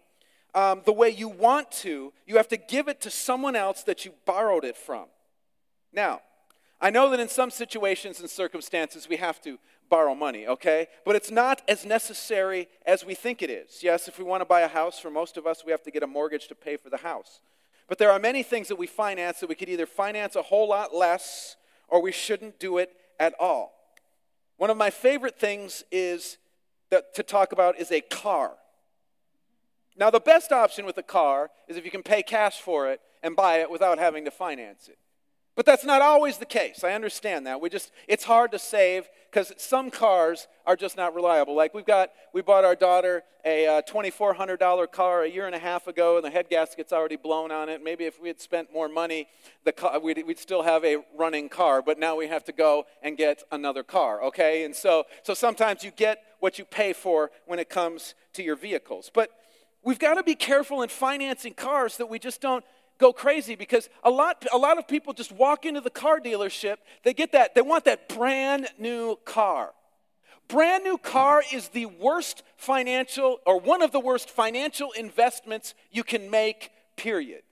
um, 0.54 0.82
the 0.84 0.92
way 0.92 1.08
you 1.08 1.28
want 1.28 1.72
to, 1.72 2.12
you 2.26 2.36
have 2.36 2.48
to 2.48 2.58
give 2.58 2.88
it 2.88 3.00
to 3.00 3.10
someone 3.10 3.56
else 3.56 3.84
that 3.84 4.04
you 4.04 4.12
borrowed 4.26 4.66
it 4.66 4.76
from. 4.76 5.06
Now, 5.94 6.20
I 6.78 6.90
know 6.90 7.08
that 7.08 7.20
in 7.20 7.30
some 7.30 7.50
situations 7.50 8.20
and 8.20 8.28
circumstances 8.28 9.08
we 9.08 9.16
have 9.16 9.40
to 9.40 9.58
borrow 9.88 10.14
money, 10.14 10.46
okay? 10.46 10.88
But 11.04 11.16
it's 11.16 11.30
not 11.30 11.62
as 11.68 11.84
necessary 11.84 12.68
as 12.84 13.04
we 13.04 13.14
think 13.14 13.42
it 13.42 13.50
is. 13.50 13.82
Yes, 13.82 14.08
if 14.08 14.18
we 14.18 14.24
want 14.24 14.40
to 14.40 14.46
buy 14.46 14.62
a 14.62 14.68
house, 14.68 14.98
for 14.98 15.10
most 15.10 15.36
of 15.36 15.46
us, 15.46 15.64
we 15.64 15.72
have 15.72 15.82
to 15.84 15.90
get 15.90 16.02
a 16.02 16.06
mortgage 16.06 16.48
to 16.48 16.54
pay 16.54 16.76
for 16.76 16.90
the 16.90 16.98
house. 16.98 17.40
But 17.88 17.98
there 17.98 18.10
are 18.10 18.18
many 18.18 18.42
things 18.42 18.68
that 18.68 18.76
we 18.76 18.86
finance 18.86 19.40
that 19.40 19.48
we 19.48 19.54
could 19.54 19.68
either 19.68 19.86
finance 19.86 20.36
a 20.36 20.42
whole 20.42 20.68
lot 20.68 20.94
less 20.94 21.56
or 21.88 22.02
we 22.02 22.12
shouldn't 22.12 22.58
do 22.58 22.78
it 22.78 22.90
at 23.20 23.34
all. 23.38 23.72
One 24.56 24.70
of 24.70 24.76
my 24.76 24.90
favorite 24.90 25.38
things 25.38 25.84
is 25.92 26.38
that, 26.90 27.14
to 27.14 27.22
talk 27.22 27.52
about 27.52 27.78
is 27.78 27.92
a 27.92 28.00
car. 28.00 28.52
Now, 29.96 30.10
the 30.10 30.20
best 30.20 30.52
option 30.52 30.84
with 30.84 30.98
a 30.98 31.02
car 31.02 31.50
is 31.68 31.76
if 31.76 31.84
you 31.84 31.90
can 31.90 32.02
pay 32.02 32.22
cash 32.22 32.60
for 32.60 32.90
it 32.90 33.00
and 33.22 33.34
buy 33.34 33.60
it 33.60 33.70
without 33.70 33.98
having 33.98 34.24
to 34.24 34.30
finance 34.30 34.88
it. 34.88 34.98
But 35.56 35.64
that's 35.64 35.84
not 35.84 36.02
always 36.02 36.36
the 36.36 36.46
case. 36.46 36.84
I 36.84 36.92
understand 36.92 37.46
that. 37.46 37.62
We 37.62 37.70
just 37.70 37.90
it's 38.06 38.24
hard 38.24 38.52
to 38.52 38.58
save 38.58 39.08
because 39.30 39.54
some 39.56 39.90
cars 39.90 40.48
are 40.66 40.76
just 40.76 40.98
not 40.98 41.14
reliable. 41.14 41.56
Like 41.56 41.72
we've 41.72 41.86
got 41.86 42.10
we 42.34 42.42
bought 42.42 42.66
our 42.66 42.74
daughter 42.74 43.22
a 43.42 43.66
uh, 43.66 43.82
$2400 43.82 44.92
car 44.92 45.22
a 45.22 45.28
year 45.28 45.46
and 45.46 45.54
a 45.54 45.58
half 45.58 45.86
ago 45.86 46.16
and 46.16 46.24
the 46.24 46.30
head 46.30 46.50
gasket's 46.50 46.92
already 46.92 47.16
blown 47.16 47.50
on 47.50 47.70
it. 47.70 47.82
Maybe 47.82 48.04
if 48.04 48.20
we 48.20 48.28
had 48.28 48.38
spent 48.38 48.70
more 48.70 48.88
money, 48.88 49.28
the 49.64 49.72
car, 49.72 49.98
we'd, 49.98 50.22
we'd 50.26 50.38
still 50.38 50.62
have 50.62 50.84
a 50.84 50.98
running 51.16 51.48
car, 51.48 51.80
but 51.80 51.98
now 51.98 52.16
we 52.16 52.28
have 52.28 52.44
to 52.44 52.52
go 52.52 52.84
and 53.02 53.16
get 53.16 53.42
another 53.50 53.82
car, 53.82 54.22
okay? 54.24 54.64
And 54.64 54.76
so 54.76 55.04
so 55.22 55.32
sometimes 55.32 55.82
you 55.82 55.90
get 55.90 56.22
what 56.40 56.58
you 56.58 56.66
pay 56.66 56.92
for 56.92 57.30
when 57.46 57.58
it 57.58 57.70
comes 57.70 58.14
to 58.34 58.42
your 58.42 58.56
vehicles. 58.56 59.10
But 59.14 59.30
we've 59.82 59.98
got 59.98 60.14
to 60.14 60.22
be 60.22 60.34
careful 60.34 60.82
in 60.82 60.90
financing 60.90 61.54
cars 61.54 61.96
that 61.96 62.10
we 62.10 62.18
just 62.18 62.42
don't 62.42 62.64
go 62.98 63.12
crazy 63.12 63.54
because 63.54 63.88
a 64.02 64.10
lot, 64.10 64.46
a 64.52 64.58
lot 64.58 64.78
of 64.78 64.88
people 64.88 65.12
just 65.12 65.32
walk 65.32 65.64
into 65.64 65.80
the 65.80 65.90
car 65.90 66.20
dealership, 66.20 66.76
they 67.04 67.14
get 67.14 67.32
that, 67.32 67.54
they 67.54 67.62
want 67.62 67.84
that 67.84 68.08
brand 68.08 68.68
new 68.78 69.16
car. 69.24 69.72
Brand 70.48 70.84
new 70.84 70.96
car 70.96 71.42
is 71.52 71.68
the 71.68 71.86
worst 71.86 72.42
financial, 72.56 73.38
or 73.44 73.58
one 73.58 73.82
of 73.82 73.90
the 73.90 74.00
worst 74.00 74.30
financial 74.30 74.92
investments 74.92 75.74
you 75.90 76.04
can 76.04 76.30
make, 76.30 76.70
period. 76.96 77.42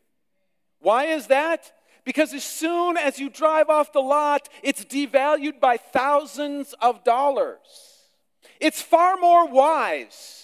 Why 0.81 1.07
is 1.07 1.27
that? 1.27 1.73
Because 2.05 2.33
as 2.33 2.45
soon 2.45 2.97
as 2.97 3.19
you 3.19 3.31
drive 3.31 3.69
off 3.69 3.93
the 3.93 4.01
lot, 4.01 4.49
it's 4.63 4.85
devalued 4.85 5.59
by 5.59 5.77
thousands 5.77 6.75
of 6.81 7.03
dollars. 7.03 7.59
It's 8.61 8.81
far 8.81 9.17
more 9.17 9.49
wise 9.49 10.44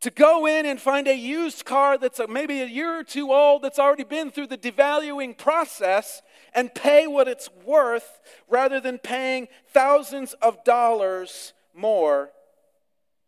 to 0.00 0.10
go 0.10 0.46
in 0.46 0.66
and 0.66 0.80
find 0.80 1.08
a 1.08 1.16
used 1.16 1.64
car 1.64 1.98
that's 1.98 2.20
maybe 2.28 2.60
a 2.60 2.66
year 2.66 3.00
or 3.00 3.04
two 3.04 3.32
old 3.32 3.62
that's 3.62 3.78
already 3.78 4.04
been 4.04 4.30
through 4.30 4.46
the 4.46 4.58
devaluing 4.58 5.36
process 5.36 6.22
and 6.54 6.74
pay 6.74 7.06
what 7.06 7.28
it's 7.28 7.48
worth 7.64 8.20
rather 8.48 8.78
than 8.78 8.98
paying 8.98 9.48
thousands 9.68 10.34
of 10.34 10.62
dollars 10.64 11.54
more 11.74 12.30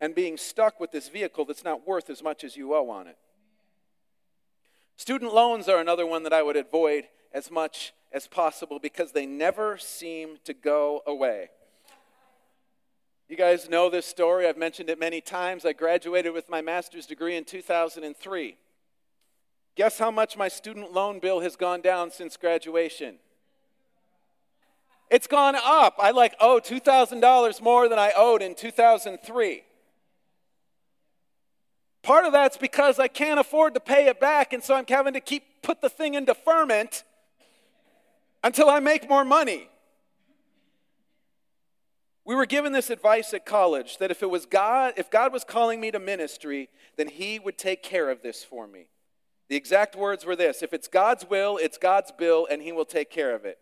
and 0.01 0.15
being 0.15 0.37
stuck 0.37 0.79
with 0.79 0.93
this 0.93 1.09
vehicle 1.09 1.45
that's 1.45 1.65
not 1.65 1.87
worth 1.87 2.11
as 2.11 2.23
much 2.23 2.45
as 2.45 2.57
you 2.57 2.75
owe 2.75 2.91
on 2.91 3.07
it. 3.07 3.17
Student 4.97 5.33
loans 5.33 5.69
are 5.69 5.79
another 5.79 6.07
one 6.07 6.23
that 6.25 6.33
I 6.33 6.43
would 6.43 6.57
avoid 6.57 7.05
as 7.33 7.51
much 7.51 7.93
as 8.13 8.27
possible 8.27 8.79
because 8.79 9.13
they 9.13 9.27
never 9.27 9.79
seem 9.79 10.39
to 10.45 10.55
go 10.55 11.03
away. 11.07 11.51
You 13.29 13.37
guys 13.37 13.69
know 13.69 13.91
this 13.91 14.07
story. 14.07 14.47
I've 14.47 14.57
mentioned 14.57 14.89
it 14.89 14.99
many 14.99 15.21
times. 15.21 15.67
I 15.67 15.75
graduated 15.75 16.33
with 16.33 16.49
my 16.49 16.63
master's 16.63 17.05
degree 17.05 17.37
in 17.37 17.45
2003. 17.45 18.57
Guess 19.77 19.99
how 19.99 20.11
much 20.11 20.37
my 20.39 20.49
student 20.49 20.93
loan 20.93 21.19
bill 21.19 21.41
has 21.41 21.55
gone 21.55 21.83
down 21.83 22.11
since 22.11 22.39
graduation? 22.39 23.17
It's 25.11 25.27
gone 25.27 25.57
up. 25.57 25.97
I 25.99 26.11
like 26.11 26.35
owe 26.41 26.59
$2,000 26.59 27.63
more 27.63 27.89
than 27.89 27.99
I 27.99 28.13
owed 28.17 28.41
in 28.41 28.55
2003. 28.55 29.63
Part 32.03 32.25
of 32.25 32.33
that's 32.33 32.57
because 32.57 32.99
I 32.99 33.09
can't 33.09 33.39
afford 33.39 33.75
to 33.75 33.81
pay 33.81 34.07
it 34.07 34.19
back, 34.19 34.55
and 34.55 34.63
so 34.63 34.75
I'm 34.75 34.87
having 34.89 35.13
to 35.13 35.21
keep 35.21 35.45
put 35.63 35.83
the 35.83 35.91
thing 35.91 36.15
in 36.15 36.25
deferment 36.25 37.05
until 38.43 38.71
I 38.71 38.81
make 38.81 39.09
more 39.09 39.25
money. 39.25 39.69
We 42.29 42.35
were 42.35 42.45
given 42.45 42.73
this 42.73 42.91
advice 42.91 43.33
at 43.33 43.47
college 43.47 43.97
that 43.97 44.11
if 44.11 44.23
it 44.23 44.29
was 44.29 44.45
God, 44.45 44.93
if 44.99 45.11
God 45.11 45.33
was 45.33 45.45
calling 45.45 45.81
me 45.81 45.91
to 45.91 45.99
ministry, 45.99 46.69
then 46.99 47.09
he 47.09 47.39
would 47.39 47.57
take 47.57 47.83
care 47.83 48.11
of 48.11 48.21
this 48.21 48.45
for 48.45 48.67
me. 48.67 48.89
The 49.49 49.57
exact 49.57 49.97
words 49.97 50.27
were 50.27 50.37
this 50.37 50.63
if 50.63 50.75
it's 50.75 50.89
God's 50.89 51.25
will, 51.31 51.57
it's 51.57 51.79
God's 51.79 52.13
bill, 52.13 52.47
and 52.51 52.61
he 52.61 52.71
will 52.71 52.85
take 52.85 53.11
care 53.11 53.35
of 53.35 53.47
it. 53.47 53.57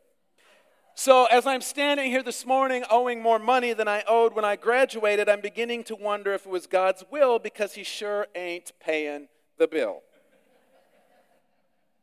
So, 0.97 1.27
as 1.27 1.47
I'm 1.47 1.61
standing 1.61 2.11
here 2.11 2.25
this 2.25 2.45
morning 2.45 2.83
owing 2.91 3.23
more 3.23 3.39
money 3.39 3.73
than 3.73 3.87
I 3.87 4.03
owed 4.09 4.35
when 4.35 4.45
I 4.45 4.57
graduated, 4.57 5.29
I'm 5.29 5.41
beginning 5.41 5.85
to 5.85 5.95
wonder 5.95 6.35
if 6.35 6.45
it 6.45 6.51
was 6.51 6.67
God's 6.67 7.05
will 7.09 7.39
because 7.39 7.75
he 7.75 7.85
sure 7.85 8.27
ain't 8.35 8.73
paying 8.81 9.29
the 9.59 9.69
bill. 9.69 10.01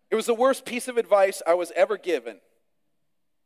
It 0.10 0.16
was 0.16 0.28
the 0.28 0.34
worst 0.34 0.64
piece 0.64 0.88
of 0.88 0.96
advice 0.96 1.42
I 1.46 1.56
was 1.56 1.74
ever 1.76 1.98
given. 1.98 2.38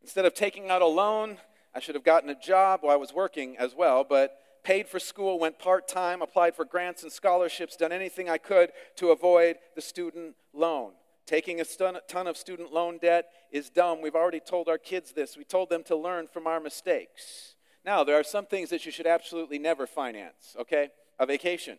Instead 0.03 0.25
of 0.25 0.35
taking 0.35 0.69
out 0.69 0.83
a 0.83 0.85
loan, 0.85 1.37
I 1.77 1.79
should 1.79 1.93
have 1.93 2.03
gotten 2.03 2.31
a 2.31 2.35
job 2.35 2.79
while 2.81 2.95
I 2.95 2.97
was 2.97 3.13
working 3.13 3.55
as 3.59 3.75
well, 3.75 4.03
but 4.03 4.39
paid 4.63 4.87
for 4.87 4.97
school, 4.97 5.37
went 5.37 5.59
part 5.59 5.87
time, 5.87 6.23
applied 6.23 6.55
for 6.55 6.65
grants 6.65 7.03
and 7.03 7.11
scholarships, 7.11 7.75
done 7.75 7.91
anything 7.91 8.27
I 8.27 8.39
could 8.39 8.71
to 8.95 9.11
avoid 9.11 9.57
the 9.75 9.81
student 9.81 10.33
loan. 10.55 10.93
Taking 11.27 11.61
a 11.61 11.65
ton 11.65 12.25
of 12.25 12.35
student 12.35 12.73
loan 12.73 12.97
debt 12.97 13.27
is 13.51 13.69
dumb. 13.69 14.01
We've 14.01 14.15
already 14.15 14.39
told 14.39 14.67
our 14.67 14.79
kids 14.79 15.11
this. 15.11 15.37
We 15.37 15.43
told 15.43 15.69
them 15.69 15.83
to 15.83 15.95
learn 15.95 16.25
from 16.25 16.47
our 16.47 16.59
mistakes. 16.59 17.53
Now, 17.85 18.03
there 18.03 18.19
are 18.19 18.23
some 18.23 18.47
things 18.47 18.71
that 18.71 18.83
you 18.87 18.91
should 18.91 19.05
absolutely 19.05 19.59
never 19.59 19.85
finance, 19.85 20.55
okay? 20.59 20.89
A 21.19 21.27
vacation. 21.27 21.77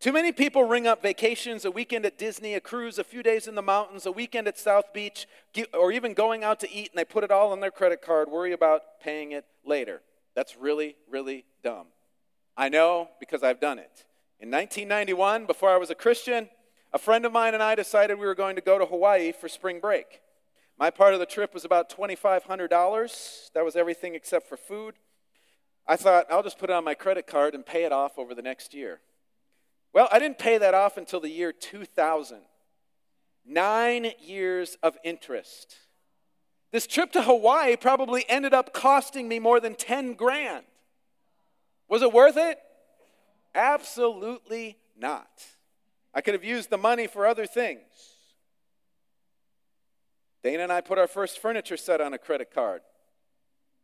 Too 0.00 0.12
many 0.12 0.32
people 0.32 0.64
ring 0.64 0.86
up 0.86 1.02
vacations, 1.02 1.66
a 1.66 1.70
weekend 1.70 2.06
at 2.06 2.16
Disney, 2.16 2.54
a 2.54 2.60
cruise, 2.60 2.98
a 2.98 3.04
few 3.04 3.22
days 3.22 3.46
in 3.46 3.54
the 3.54 3.60
mountains, 3.60 4.06
a 4.06 4.12
weekend 4.12 4.48
at 4.48 4.56
South 4.56 4.94
Beach, 4.94 5.28
or 5.74 5.92
even 5.92 6.14
going 6.14 6.42
out 6.42 6.58
to 6.60 6.72
eat, 6.72 6.88
and 6.90 6.98
they 6.98 7.04
put 7.04 7.22
it 7.22 7.30
all 7.30 7.52
on 7.52 7.60
their 7.60 7.70
credit 7.70 8.00
card, 8.00 8.30
worry 8.30 8.52
about 8.52 8.98
paying 9.02 9.32
it 9.32 9.44
later. 9.62 10.00
That's 10.34 10.56
really, 10.56 10.96
really 11.10 11.44
dumb. 11.62 11.88
I 12.56 12.70
know 12.70 13.10
because 13.20 13.42
I've 13.42 13.60
done 13.60 13.78
it. 13.78 14.06
In 14.38 14.50
1991, 14.50 15.44
before 15.44 15.68
I 15.68 15.76
was 15.76 15.90
a 15.90 15.94
Christian, 15.94 16.48
a 16.94 16.98
friend 16.98 17.26
of 17.26 17.32
mine 17.32 17.52
and 17.52 17.62
I 17.62 17.74
decided 17.74 18.18
we 18.18 18.26
were 18.26 18.34
going 18.34 18.56
to 18.56 18.62
go 18.62 18.78
to 18.78 18.86
Hawaii 18.86 19.32
for 19.32 19.50
spring 19.50 19.80
break. 19.80 20.22
My 20.78 20.88
part 20.88 21.12
of 21.12 21.20
the 21.20 21.26
trip 21.26 21.52
was 21.52 21.66
about 21.66 21.90
$2,500. 21.94 23.52
That 23.52 23.66
was 23.66 23.76
everything 23.76 24.14
except 24.14 24.48
for 24.48 24.56
food. 24.56 24.94
I 25.86 25.96
thought, 25.96 26.24
I'll 26.30 26.42
just 26.42 26.58
put 26.58 26.70
it 26.70 26.72
on 26.72 26.84
my 26.84 26.94
credit 26.94 27.26
card 27.26 27.54
and 27.54 27.66
pay 27.66 27.84
it 27.84 27.92
off 27.92 28.18
over 28.18 28.34
the 28.34 28.40
next 28.40 28.72
year. 28.72 29.00
Well, 29.92 30.08
I 30.12 30.18
didn't 30.18 30.38
pay 30.38 30.58
that 30.58 30.74
off 30.74 30.96
until 30.96 31.20
the 31.20 31.28
year 31.28 31.52
2000. 31.52 32.38
Nine 33.44 34.12
years 34.20 34.76
of 34.82 34.96
interest. 35.02 35.74
This 36.72 36.86
trip 36.86 37.12
to 37.12 37.22
Hawaii 37.22 37.76
probably 37.76 38.24
ended 38.28 38.54
up 38.54 38.72
costing 38.72 39.26
me 39.26 39.38
more 39.38 39.58
than 39.58 39.74
10 39.74 40.14
grand. 40.14 40.64
Was 41.88 42.02
it 42.02 42.12
worth 42.12 42.36
it? 42.36 42.58
Absolutely 43.54 44.78
not. 44.96 45.28
I 46.14 46.20
could 46.20 46.34
have 46.34 46.44
used 46.44 46.70
the 46.70 46.78
money 46.78 47.08
for 47.08 47.26
other 47.26 47.46
things. 47.46 47.80
Dana 50.42 50.62
and 50.62 50.72
I 50.72 50.80
put 50.80 50.98
our 50.98 51.08
first 51.08 51.40
furniture 51.40 51.76
set 51.76 52.00
on 52.00 52.14
a 52.14 52.18
credit 52.18 52.52
card. 52.54 52.82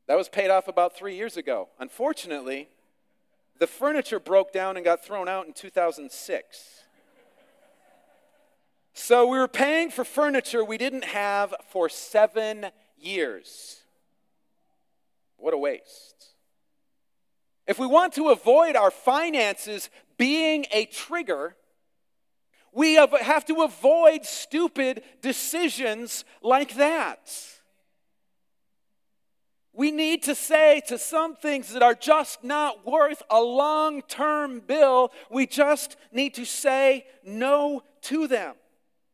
That 0.06 0.16
was 0.16 0.28
paid 0.28 0.50
off 0.50 0.68
about 0.68 0.96
three 0.96 1.16
years 1.16 1.36
ago. 1.36 1.68
Unfortunately, 1.78 2.68
the 3.58 3.66
furniture 3.66 4.20
broke 4.20 4.52
down 4.52 4.76
and 4.76 4.84
got 4.84 5.04
thrown 5.04 5.28
out 5.28 5.46
in 5.46 5.52
2006. 5.52 6.82
So 8.92 9.26
we 9.26 9.38
were 9.38 9.48
paying 9.48 9.90
for 9.90 10.04
furniture 10.04 10.64
we 10.64 10.78
didn't 10.78 11.04
have 11.04 11.54
for 11.70 11.88
seven 11.88 12.66
years. 12.98 13.80
What 15.36 15.52
a 15.54 15.58
waste. 15.58 16.32
If 17.66 17.78
we 17.78 17.86
want 17.86 18.14
to 18.14 18.28
avoid 18.28 18.76
our 18.76 18.90
finances 18.90 19.90
being 20.16 20.66
a 20.72 20.86
trigger, 20.86 21.56
we 22.72 22.94
have 22.94 23.44
to 23.46 23.62
avoid 23.62 24.24
stupid 24.24 25.02
decisions 25.20 26.24
like 26.42 26.76
that. 26.76 27.30
We 29.76 29.90
need 29.90 30.22
to 30.22 30.34
say 30.34 30.80
to 30.88 30.98
some 30.98 31.36
things 31.36 31.74
that 31.74 31.82
are 31.82 31.94
just 31.94 32.42
not 32.42 32.86
worth 32.86 33.22
a 33.28 33.42
long 33.42 34.00
term 34.00 34.60
bill, 34.60 35.12
we 35.30 35.46
just 35.46 35.96
need 36.10 36.32
to 36.34 36.46
say 36.46 37.06
no 37.22 37.82
to 38.02 38.26
them. 38.26 38.54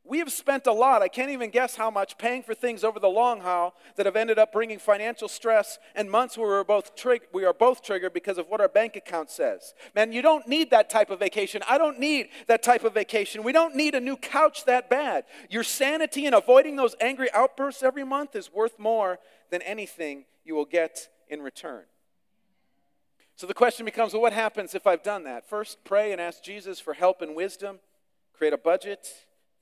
We 0.04 0.18
have 0.18 0.32
spent 0.32 0.66
a 0.66 0.72
lot, 0.72 1.00
I 1.00 1.08
can't 1.08 1.30
even 1.30 1.50
guess 1.50 1.76
how 1.76 1.88
much, 1.88 2.18
paying 2.18 2.42
for 2.42 2.54
things 2.54 2.82
over 2.82 2.98
the 2.98 3.08
long 3.08 3.40
haul 3.40 3.74
that 3.96 4.06
have 4.06 4.16
ended 4.16 4.38
up 4.38 4.52
bringing 4.52 4.78
financial 4.78 5.28
stress 5.28 5.78
and 5.94 6.10
months 6.10 6.36
where 6.36 6.48
we're 6.48 6.64
both 6.64 6.96
trig- 6.96 7.28
we 7.32 7.44
are 7.44 7.52
both 7.52 7.82
triggered 7.82 8.12
because 8.12 8.36
of 8.36 8.48
what 8.48 8.60
our 8.60 8.68
bank 8.68 8.96
account 8.96 9.30
says. 9.30 9.74
Man, 9.94 10.12
you 10.12 10.20
don't 10.20 10.46
need 10.48 10.70
that 10.70 10.90
type 10.90 11.10
of 11.10 11.20
vacation. 11.20 11.62
I 11.68 11.78
don't 11.78 12.00
need 12.00 12.28
that 12.48 12.64
type 12.64 12.82
of 12.82 12.94
vacation. 12.94 13.44
We 13.44 13.52
don't 13.52 13.76
need 13.76 13.94
a 13.94 14.00
new 14.00 14.16
couch 14.16 14.64
that 14.64 14.90
bad. 14.90 15.24
Your 15.48 15.64
sanity 15.64 16.26
in 16.26 16.34
avoiding 16.34 16.74
those 16.76 16.96
angry 17.00 17.32
outbursts 17.32 17.84
every 17.84 18.04
month 18.04 18.34
is 18.34 18.52
worth 18.52 18.78
more 18.80 19.18
than 19.52 19.62
anything 19.62 20.24
you 20.44 20.56
will 20.56 20.64
get 20.64 21.08
in 21.28 21.40
return. 21.40 21.84
So 23.36 23.46
the 23.46 23.54
question 23.54 23.84
becomes 23.84 24.12
well, 24.12 24.22
what 24.22 24.32
happens 24.32 24.74
if 24.74 24.88
I've 24.88 25.04
done 25.04 25.22
that? 25.22 25.48
First, 25.48 25.84
pray 25.84 26.10
and 26.10 26.20
ask 26.20 26.42
Jesus 26.42 26.80
for 26.80 26.94
help 26.94 27.22
and 27.22 27.36
wisdom, 27.36 27.78
create 28.34 28.52
a 28.52 28.58
budget 28.58 29.06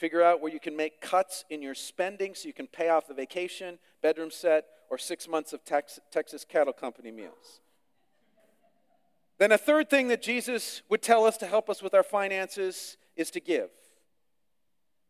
Figure 0.00 0.22
out 0.22 0.40
where 0.40 0.50
you 0.50 0.58
can 0.58 0.74
make 0.74 1.02
cuts 1.02 1.44
in 1.50 1.60
your 1.60 1.74
spending 1.74 2.34
so 2.34 2.48
you 2.48 2.54
can 2.54 2.66
pay 2.66 2.88
off 2.88 3.06
the 3.06 3.12
vacation, 3.12 3.78
bedroom 4.00 4.30
set, 4.30 4.64
or 4.88 4.96
six 4.96 5.28
months 5.28 5.52
of 5.52 5.62
Tex- 5.62 6.00
Texas 6.10 6.42
Cattle 6.42 6.72
Company 6.72 7.10
meals. 7.10 7.60
Then, 9.36 9.52
a 9.52 9.58
third 9.58 9.90
thing 9.90 10.08
that 10.08 10.22
Jesus 10.22 10.80
would 10.88 11.02
tell 11.02 11.26
us 11.26 11.36
to 11.36 11.46
help 11.46 11.68
us 11.68 11.82
with 11.82 11.92
our 11.92 12.02
finances 12.02 12.96
is 13.14 13.30
to 13.32 13.40
give. 13.40 13.68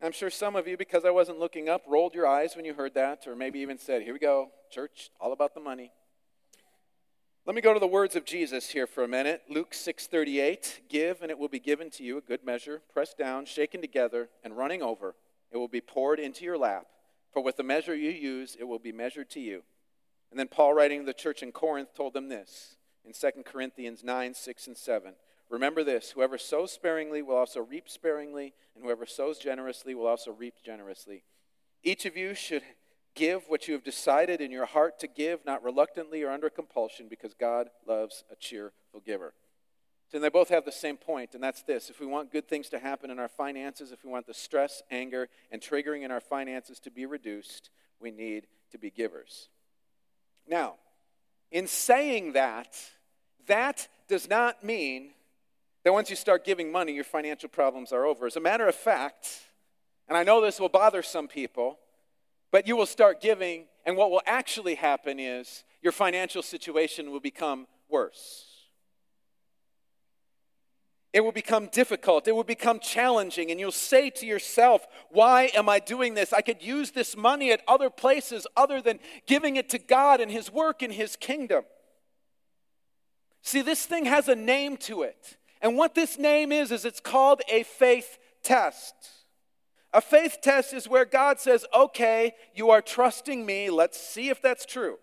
I'm 0.03 0.11
sure 0.11 0.31
some 0.31 0.55
of 0.55 0.67
you, 0.67 0.77
because 0.77 1.05
I 1.05 1.11
wasn't 1.11 1.37
looking 1.37 1.69
up, 1.69 1.83
rolled 1.87 2.15
your 2.15 2.25
eyes 2.25 2.55
when 2.55 2.65
you 2.65 2.73
heard 2.73 2.95
that, 2.95 3.27
or 3.27 3.35
maybe 3.35 3.59
even 3.59 3.77
said, 3.77 4.01
Here 4.01 4.13
we 4.13 4.19
go, 4.19 4.49
church, 4.71 5.11
all 5.19 5.31
about 5.31 5.53
the 5.53 5.59
money. 5.59 5.91
Let 7.45 7.55
me 7.55 7.61
go 7.61 7.73
to 7.73 7.79
the 7.79 7.87
words 7.87 8.15
of 8.15 8.25
Jesus 8.25 8.69
here 8.69 8.87
for 8.87 9.03
a 9.03 9.07
minute. 9.07 9.43
Luke 9.47 9.73
6:38, 9.73 10.81
"Give 10.89 11.21
and 11.21 11.29
it 11.29 11.37
will 11.37 11.49
be 11.49 11.59
given 11.59 11.89
to 11.91 12.03
you 12.03 12.17
a 12.17 12.21
good 12.21 12.43
measure, 12.43 12.81
pressed 12.91 13.17
down, 13.17 13.45
shaken 13.45 13.81
together, 13.81 14.29
and 14.43 14.57
running 14.57 14.81
over. 14.81 15.15
It 15.51 15.57
will 15.57 15.67
be 15.67 15.81
poured 15.81 16.19
into 16.19 16.45
your 16.45 16.57
lap, 16.57 16.87
for 17.31 17.41
with 17.41 17.57
the 17.57 17.63
measure 17.63 17.95
you 17.95 18.11
use, 18.11 18.55
it 18.59 18.65
will 18.65 18.79
be 18.79 18.91
measured 18.91 19.29
to 19.31 19.39
you." 19.39 19.63
And 20.29 20.39
then 20.39 20.47
Paul 20.47 20.73
writing 20.73 20.99
to 20.99 21.05
the 21.05 21.13
church 21.13 21.41
in 21.43 21.51
Corinth 21.51 21.93
told 21.93 22.13
them 22.13 22.29
this 22.29 22.77
in 23.03 23.13
2 23.13 23.43
Corinthians 23.43 24.03
9, 24.03 24.33
6 24.33 24.67
and 24.67 24.77
7. 24.77 25.15
Remember 25.51 25.83
this 25.83 26.11
whoever 26.11 26.39
sows 26.39 26.71
sparingly 26.71 27.21
will 27.21 27.35
also 27.35 27.61
reap 27.61 27.87
sparingly, 27.87 28.53
and 28.73 28.83
whoever 28.83 29.05
sows 29.05 29.37
generously 29.37 29.93
will 29.93 30.07
also 30.07 30.31
reap 30.31 30.55
generously. 30.65 31.23
Each 31.83 32.05
of 32.05 32.17
you 32.17 32.33
should 32.33 32.63
Give 33.13 33.43
what 33.47 33.67
you 33.67 33.73
have 33.73 33.83
decided 33.83 34.39
in 34.39 34.51
your 34.51 34.65
heart 34.65 34.99
to 34.99 35.07
give, 35.07 35.45
not 35.45 35.63
reluctantly 35.63 36.23
or 36.23 36.31
under 36.31 36.49
compulsion, 36.49 37.07
because 37.09 37.33
God 37.33 37.69
loves 37.85 38.23
a 38.31 38.35
cheerful 38.35 39.01
giver. 39.05 39.33
And 40.13 40.23
they 40.23 40.29
both 40.29 40.49
have 40.49 40.65
the 40.65 40.71
same 40.71 40.97
point, 40.97 41.33
and 41.33 41.43
that's 41.43 41.61
this. 41.63 41.89
If 41.89 41.99
we 41.99 42.05
want 42.05 42.31
good 42.31 42.47
things 42.47 42.69
to 42.69 42.79
happen 42.79 43.09
in 43.09 43.19
our 43.19 43.29
finances, 43.29 43.91
if 43.91 44.03
we 44.03 44.09
want 44.09 44.27
the 44.27 44.33
stress, 44.33 44.81
anger, 44.91 45.29
and 45.51 45.61
triggering 45.61 46.03
in 46.03 46.11
our 46.11 46.19
finances 46.19 46.79
to 46.81 46.91
be 46.91 47.05
reduced, 47.05 47.69
we 47.99 48.11
need 48.11 48.47
to 48.71 48.77
be 48.77 48.89
givers. 48.89 49.49
Now, 50.47 50.75
in 51.49 51.67
saying 51.67 52.33
that, 52.33 52.77
that 53.47 53.87
does 54.07 54.29
not 54.29 54.63
mean 54.63 55.11
that 55.83 55.93
once 55.93 56.09
you 56.09 56.15
start 56.15 56.45
giving 56.45 56.71
money, 56.71 56.93
your 56.93 57.03
financial 57.03 57.49
problems 57.49 57.91
are 57.91 58.05
over. 58.05 58.27
As 58.27 58.35
a 58.35 58.41
matter 58.41 58.67
of 58.67 58.75
fact, 58.75 59.41
and 60.07 60.17
I 60.17 60.23
know 60.23 60.41
this 60.41 60.59
will 60.59 60.69
bother 60.69 61.01
some 61.01 61.27
people, 61.27 61.79
but 62.51 62.67
you 62.67 62.75
will 62.75 62.85
start 62.85 63.21
giving, 63.21 63.65
and 63.85 63.97
what 63.97 64.11
will 64.11 64.21
actually 64.25 64.75
happen 64.75 65.19
is 65.19 65.63
your 65.81 65.91
financial 65.91 66.43
situation 66.43 67.11
will 67.11 67.19
become 67.19 67.67
worse. 67.89 68.47
It 71.13 71.21
will 71.21 71.33
become 71.33 71.67
difficult. 71.67 72.27
It 72.27 72.35
will 72.35 72.45
become 72.45 72.79
challenging. 72.79 73.51
And 73.51 73.59
you'll 73.59 73.71
say 73.71 74.09
to 74.11 74.25
yourself, 74.25 74.87
Why 75.09 75.51
am 75.53 75.67
I 75.67 75.79
doing 75.79 76.13
this? 76.13 76.31
I 76.31 76.41
could 76.41 76.63
use 76.63 76.91
this 76.91 77.17
money 77.17 77.51
at 77.51 77.61
other 77.67 77.89
places 77.89 78.47
other 78.55 78.81
than 78.81 78.99
giving 79.27 79.57
it 79.57 79.67
to 79.69 79.77
God 79.77 80.21
and 80.21 80.31
His 80.31 80.51
work 80.51 80.81
in 80.81 80.91
His 80.91 81.17
kingdom. 81.17 81.65
See, 83.41 83.61
this 83.61 83.85
thing 83.85 84.05
has 84.05 84.29
a 84.29 84.35
name 84.35 84.77
to 84.77 85.01
it. 85.01 85.37
And 85.61 85.77
what 85.77 85.93
this 85.93 86.17
name 86.17 86.51
is, 86.51 86.71
is 86.71 86.85
it's 86.85 86.99
called 86.99 87.41
a 87.49 87.63
faith 87.63 88.17
test. 88.43 88.95
A 89.93 90.01
faith 90.01 90.37
test 90.41 90.73
is 90.73 90.87
where 90.87 91.05
God 91.05 91.39
says, 91.39 91.65
okay, 91.73 92.33
you 92.55 92.69
are 92.71 92.81
trusting 92.81 93.45
me. 93.45 93.69
Let's 93.69 93.99
see 93.99 94.29
if 94.29 94.41
that's 94.41 94.65
true. 94.65 94.97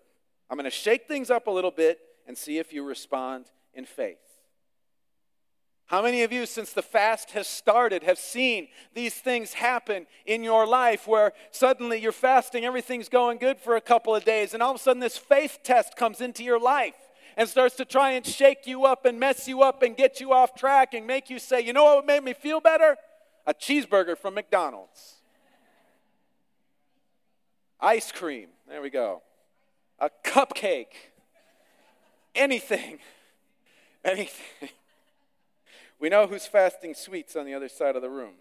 I'm 0.50 0.56
going 0.56 0.64
to 0.64 0.70
shake 0.70 1.06
things 1.06 1.30
up 1.30 1.46
a 1.46 1.50
little 1.50 1.70
bit 1.70 2.00
and 2.26 2.36
see 2.36 2.58
if 2.58 2.72
you 2.72 2.82
respond 2.82 3.46
in 3.74 3.84
faith. 3.84 4.18
How 5.86 6.02
many 6.02 6.22
of 6.22 6.32
you, 6.32 6.44
since 6.44 6.72
the 6.72 6.82
fast 6.82 7.30
has 7.30 7.46
started, 7.46 8.02
have 8.02 8.18
seen 8.18 8.68
these 8.94 9.14
things 9.14 9.54
happen 9.54 10.06
in 10.26 10.42
your 10.42 10.66
life 10.66 11.06
where 11.06 11.32
suddenly 11.50 11.98
you're 11.98 12.12
fasting, 12.12 12.64
everything's 12.64 13.08
going 13.08 13.38
good 13.38 13.58
for 13.58 13.76
a 13.76 13.80
couple 13.80 14.14
of 14.14 14.24
days, 14.24 14.52
and 14.52 14.62
all 14.62 14.72
of 14.72 14.76
a 14.76 14.78
sudden 14.78 15.00
this 15.00 15.16
faith 15.16 15.60
test 15.62 15.96
comes 15.96 16.20
into 16.20 16.44
your 16.44 16.60
life 16.60 17.07
and 17.38 17.48
starts 17.48 17.77
to 17.77 17.87
try 17.87 18.11
and 18.11 18.27
shake 18.27 18.66
you 18.66 18.85
up 18.85 19.07
and 19.07 19.18
mess 19.18 19.48
you 19.48 19.62
up 19.62 19.83
and 19.83 19.96
get 19.96 20.20
you 20.20 20.35
off 20.35 20.55
track 20.55 20.92
and 20.92 21.07
make 21.07 21.31
you 21.31 21.38
say, 21.38 21.62
you 21.62 21.72
know 21.72 21.85
what 21.96 22.05
made 22.05 22.22
me 22.22 22.35
feel 22.35 22.61
better? 22.61 22.98
a 23.48 23.55
cheeseburger 23.55 24.16
from 24.16 24.35
McDonald's, 24.35 25.14
ice 27.81 28.12
cream, 28.12 28.48
there 28.68 28.83
we 28.83 28.90
go, 28.90 29.22
a 29.98 30.11
cupcake, 30.22 30.92
anything, 32.35 32.98
anything. 34.05 34.68
We 35.98 36.11
know 36.11 36.27
who's 36.27 36.46
fasting 36.46 36.92
sweets 36.92 37.37
on 37.37 37.46
the 37.46 37.55
other 37.55 37.70
side 37.70 37.96
of 37.96 38.03
the 38.03 38.11
room. 38.11 38.35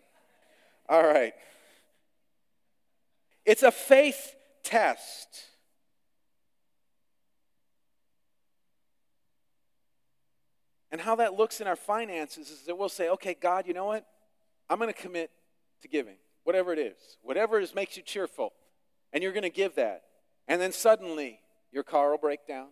All 0.90 1.04
right. 1.04 1.34
It's 3.46 3.64
a 3.64 3.72
faith 3.72 4.36
test. 4.62 5.46
And 10.98 11.04
how 11.04 11.14
that 11.18 11.36
looks 11.36 11.62
in 11.62 11.68
our 11.68 11.76
finances 11.76 12.50
is 12.50 12.62
that 12.64 12.76
we'll 12.76 12.90
say, 12.90 13.08
okay, 13.10 13.36
God, 13.40 13.68
you 13.68 13.74
know 13.76 13.86
what? 13.86 14.04
I'm 14.68 14.80
going 14.80 14.92
to 14.92 15.00
commit 15.00 15.30
to 15.84 15.88
giving, 15.88 16.16
whatever 16.44 16.74
it 16.74 16.80
is, 16.80 16.96
whatever 17.22 17.60
is, 17.60 17.76
makes 17.76 17.98
you 17.98 18.02
cheerful. 18.02 18.52
And 19.14 19.22
you're 19.22 19.32
going 19.32 19.44
to 19.44 19.52
give 19.52 19.76
that. 19.76 20.06
And 20.48 20.60
then 20.60 20.72
suddenly, 20.72 21.40
your 21.72 21.84
car 21.84 22.10
will 22.10 22.18
break 22.18 22.48
down. 22.48 22.70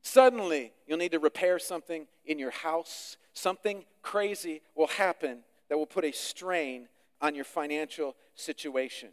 Suddenly, 0.00 0.72
you'll 0.86 0.96
need 0.96 1.12
to 1.12 1.18
repair 1.18 1.58
something 1.58 2.06
in 2.24 2.38
your 2.38 2.50
house. 2.50 3.18
Something 3.34 3.84
crazy 4.00 4.62
will 4.74 4.86
happen 4.86 5.40
that 5.68 5.76
will 5.76 5.84
put 5.84 6.06
a 6.06 6.12
strain 6.12 6.88
on 7.20 7.34
your 7.34 7.44
financial 7.44 8.16
situation. 8.34 9.10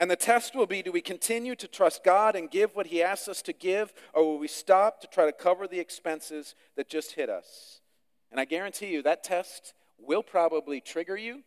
And 0.00 0.10
the 0.10 0.16
test 0.16 0.54
will 0.54 0.66
be 0.66 0.82
do 0.82 0.92
we 0.92 1.00
continue 1.00 1.56
to 1.56 1.66
trust 1.66 2.04
God 2.04 2.36
and 2.36 2.50
give 2.50 2.76
what 2.76 2.86
He 2.86 3.02
asks 3.02 3.28
us 3.28 3.42
to 3.42 3.52
give, 3.52 3.92
or 4.14 4.24
will 4.24 4.38
we 4.38 4.48
stop 4.48 5.00
to 5.00 5.06
try 5.08 5.26
to 5.26 5.32
cover 5.32 5.66
the 5.66 5.80
expenses 5.80 6.54
that 6.76 6.88
just 6.88 7.12
hit 7.12 7.28
us? 7.28 7.80
And 8.30 8.40
I 8.40 8.44
guarantee 8.44 8.88
you 8.88 9.02
that 9.02 9.24
test 9.24 9.74
will 9.98 10.22
probably 10.22 10.80
trigger 10.80 11.16
you 11.16 11.42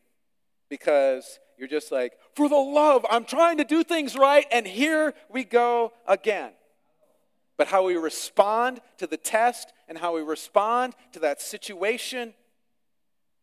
because 0.70 1.40
you're 1.58 1.68
just 1.68 1.92
like, 1.92 2.14
for 2.36 2.50
the 2.50 2.56
love, 2.56 3.06
I'm 3.10 3.26
trying 3.26 3.58
to 3.58 3.64
do 3.64 3.84
things 3.84 4.16
right, 4.16 4.46
and 4.52 4.66
here 4.66 5.14
we 5.30 5.44
go 5.44 5.94
again. 6.08 6.52
But 7.58 7.68
how 7.68 7.86
we 7.86 7.96
respond 7.96 8.82
to 8.98 9.06
the 9.06 9.18
test 9.18 9.72
and 9.88 9.98
how 9.98 10.16
we 10.16 10.22
respond 10.22 10.96
to 11.14 11.20
that 11.20 11.42
situation 11.42 12.34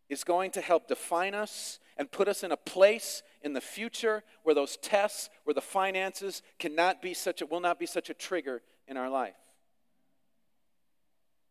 is 0.08 0.24
going 0.24 0.50
to 0.52 0.60
help 0.60 0.88
define 0.88 1.34
us 1.34 1.78
and 1.96 2.10
put 2.10 2.28
us 2.28 2.42
in 2.42 2.50
a 2.50 2.56
place 2.56 3.22
in 3.42 3.52
the 3.52 3.60
future 3.60 4.22
where 4.42 4.54
those 4.54 4.76
tests, 4.78 5.30
where 5.44 5.54
the 5.54 5.60
finances 5.60 6.42
cannot 6.58 7.00
be 7.00 7.14
such 7.14 7.40
a, 7.42 7.46
will 7.46 7.60
not 7.60 7.78
be 7.78 7.86
such 7.86 8.10
a 8.10 8.14
trigger 8.14 8.62
in 8.86 8.96
our 8.96 9.08
life. 9.08 9.34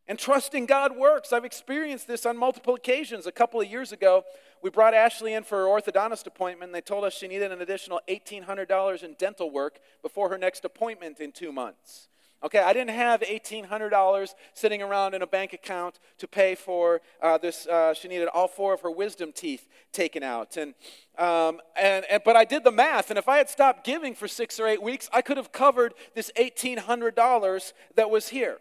And 0.07 0.17
trusting 0.17 0.67
God 0.67 0.95
works. 0.95 1.33
I've 1.33 1.43
experienced 1.43 2.07
this 2.07 2.25
on 2.25 2.37
multiple 2.37 2.75
occasions. 2.75 3.27
A 3.27 3.31
couple 3.31 3.59
of 3.59 3.67
years 3.67 3.91
ago, 3.91 4.23
we 4.61 4.69
brought 4.69 4.93
Ashley 4.93 5.33
in 5.33 5.43
for 5.43 5.57
her 5.57 5.65
orthodontist 5.65 6.25
appointment. 6.27 6.69
And 6.69 6.75
they 6.75 6.81
told 6.81 7.03
us 7.03 7.13
she 7.13 7.27
needed 7.27 7.51
an 7.51 7.61
additional 7.61 7.99
$1,800 8.07 9.03
in 9.03 9.15
dental 9.19 9.51
work 9.51 9.79
before 10.01 10.29
her 10.29 10.37
next 10.37 10.63
appointment 10.63 11.19
in 11.19 11.33
two 11.33 11.51
months. 11.51 12.07
Okay, 12.43 12.59
I 12.59 12.71
didn't 12.71 12.95
have 12.95 13.21
$1,800 13.21 14.35
sitting 14.53 14.83
around 14.83 15.15
in 15.15 15.23
a 15.23 15.27
bank 15.27 15.53
account 15.53 15.99
to 16.19 16.27
pay 16.27 16.53
for 16.53 17.01
uh, 17.19 17.39
this. 17.39 17.65
Uh, 17.65 17.95
she 17.95 18.07
needed 18.07 18.27
all 18.27 18.47
four 18.47 18.75
of 18.75 18.81
her 18.81 18.91
wisdom 18.91 19.31
teeth 19.31 19.67
taken 19.91 20.21
out. 20.21 20.55
And, 20.55 20.75
um, 21.17 21.59
and, 21.75 22.05
and, 22.11 22.21
but 22.23 22.35
I 22.35 22.45
did 22.45 22.63
the 22.63 22.71
math, 22.71 23.09
and 23.09 23.17
if 23.17 23.27
I 23.27 23.37
had 23.37 23.49
stopped 23.49 23.83
giving 23.83 24.13
for 24.13 24.27
six 24.27 24.59
or 24.59 24.67
eight 24.67 24.83
weeks, 24.83 25.09
I 25.11 25.23
could 25.23 25.37
have 25.37 25.51
covered 25.51 25.95
this 26.13 26.31
$1,800 26.37 27.73
that 27.95 28.09
was 28.11 28.29
here. 28.29 28.57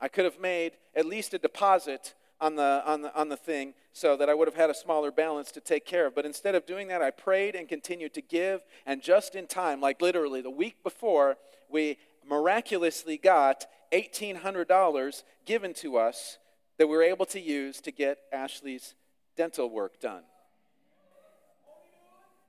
I 0.00 0.08
could 0.08 0.24
have 0.24 0.40
made 0.40 0.72
at 0.96 1.04
least 1.04 1.34
a 1.34 1.38
deposit 1.38 2.14
on 2.40 2.56
the, 2.56 2.82
on, 2.86 3.02
the, 3.02 3.14
on 3.14 3.28
the 3.28 3.36
thing 3.36 3.74
so 3.92 4.16
that 4.16 4.28
I 4.30 4.34
would 4.34 4.48
have 4.48 4.56
had 4.56 4.70
a 4.70 4.74
smaller 4.74 5.10
balance 5.10 5.52
to 5.52 5.60
take 5.60 5.84
care 5.84 6.06
of. 6.06 6.14
But 6.14 6.26
instead 6.26 6.54
of 6.54 6.66
doing 6.66 6.88
that, 6.88 7.02
I 7.02 7.10
prayed 7.10 7.54
and 7.54 7.68
continued 7.68 8.14
to 8.14 8.22
give. 8.22 8.62
And 8.86 9.02
just 9.02 9.34
in 9.34 9.46
time, 9.46 9.80
like 9.80 10.00
literally 10.00 10.40
the 10.40 10.50
week 10.50 10.82
before, 10.82 11.36
we 11.70 11.98
miraculously 12.28 13.16
got 13.16 13.66
$1,800 13.92 15.22
given 15.46 15.74
to 15.74 15.96
us 15.96 16.38
that 16.78 16.88
we 16.88 16.96
were 16.96 17.02
able 17.02 17.26
to 17.26 17.40
use 17.40 17.80
to 17.82 17.92
get 17.92 18.18
Ashley's 18.32 18.94
dental 19.36 19.70
work 19.70 20.00
done. 20.00 20.22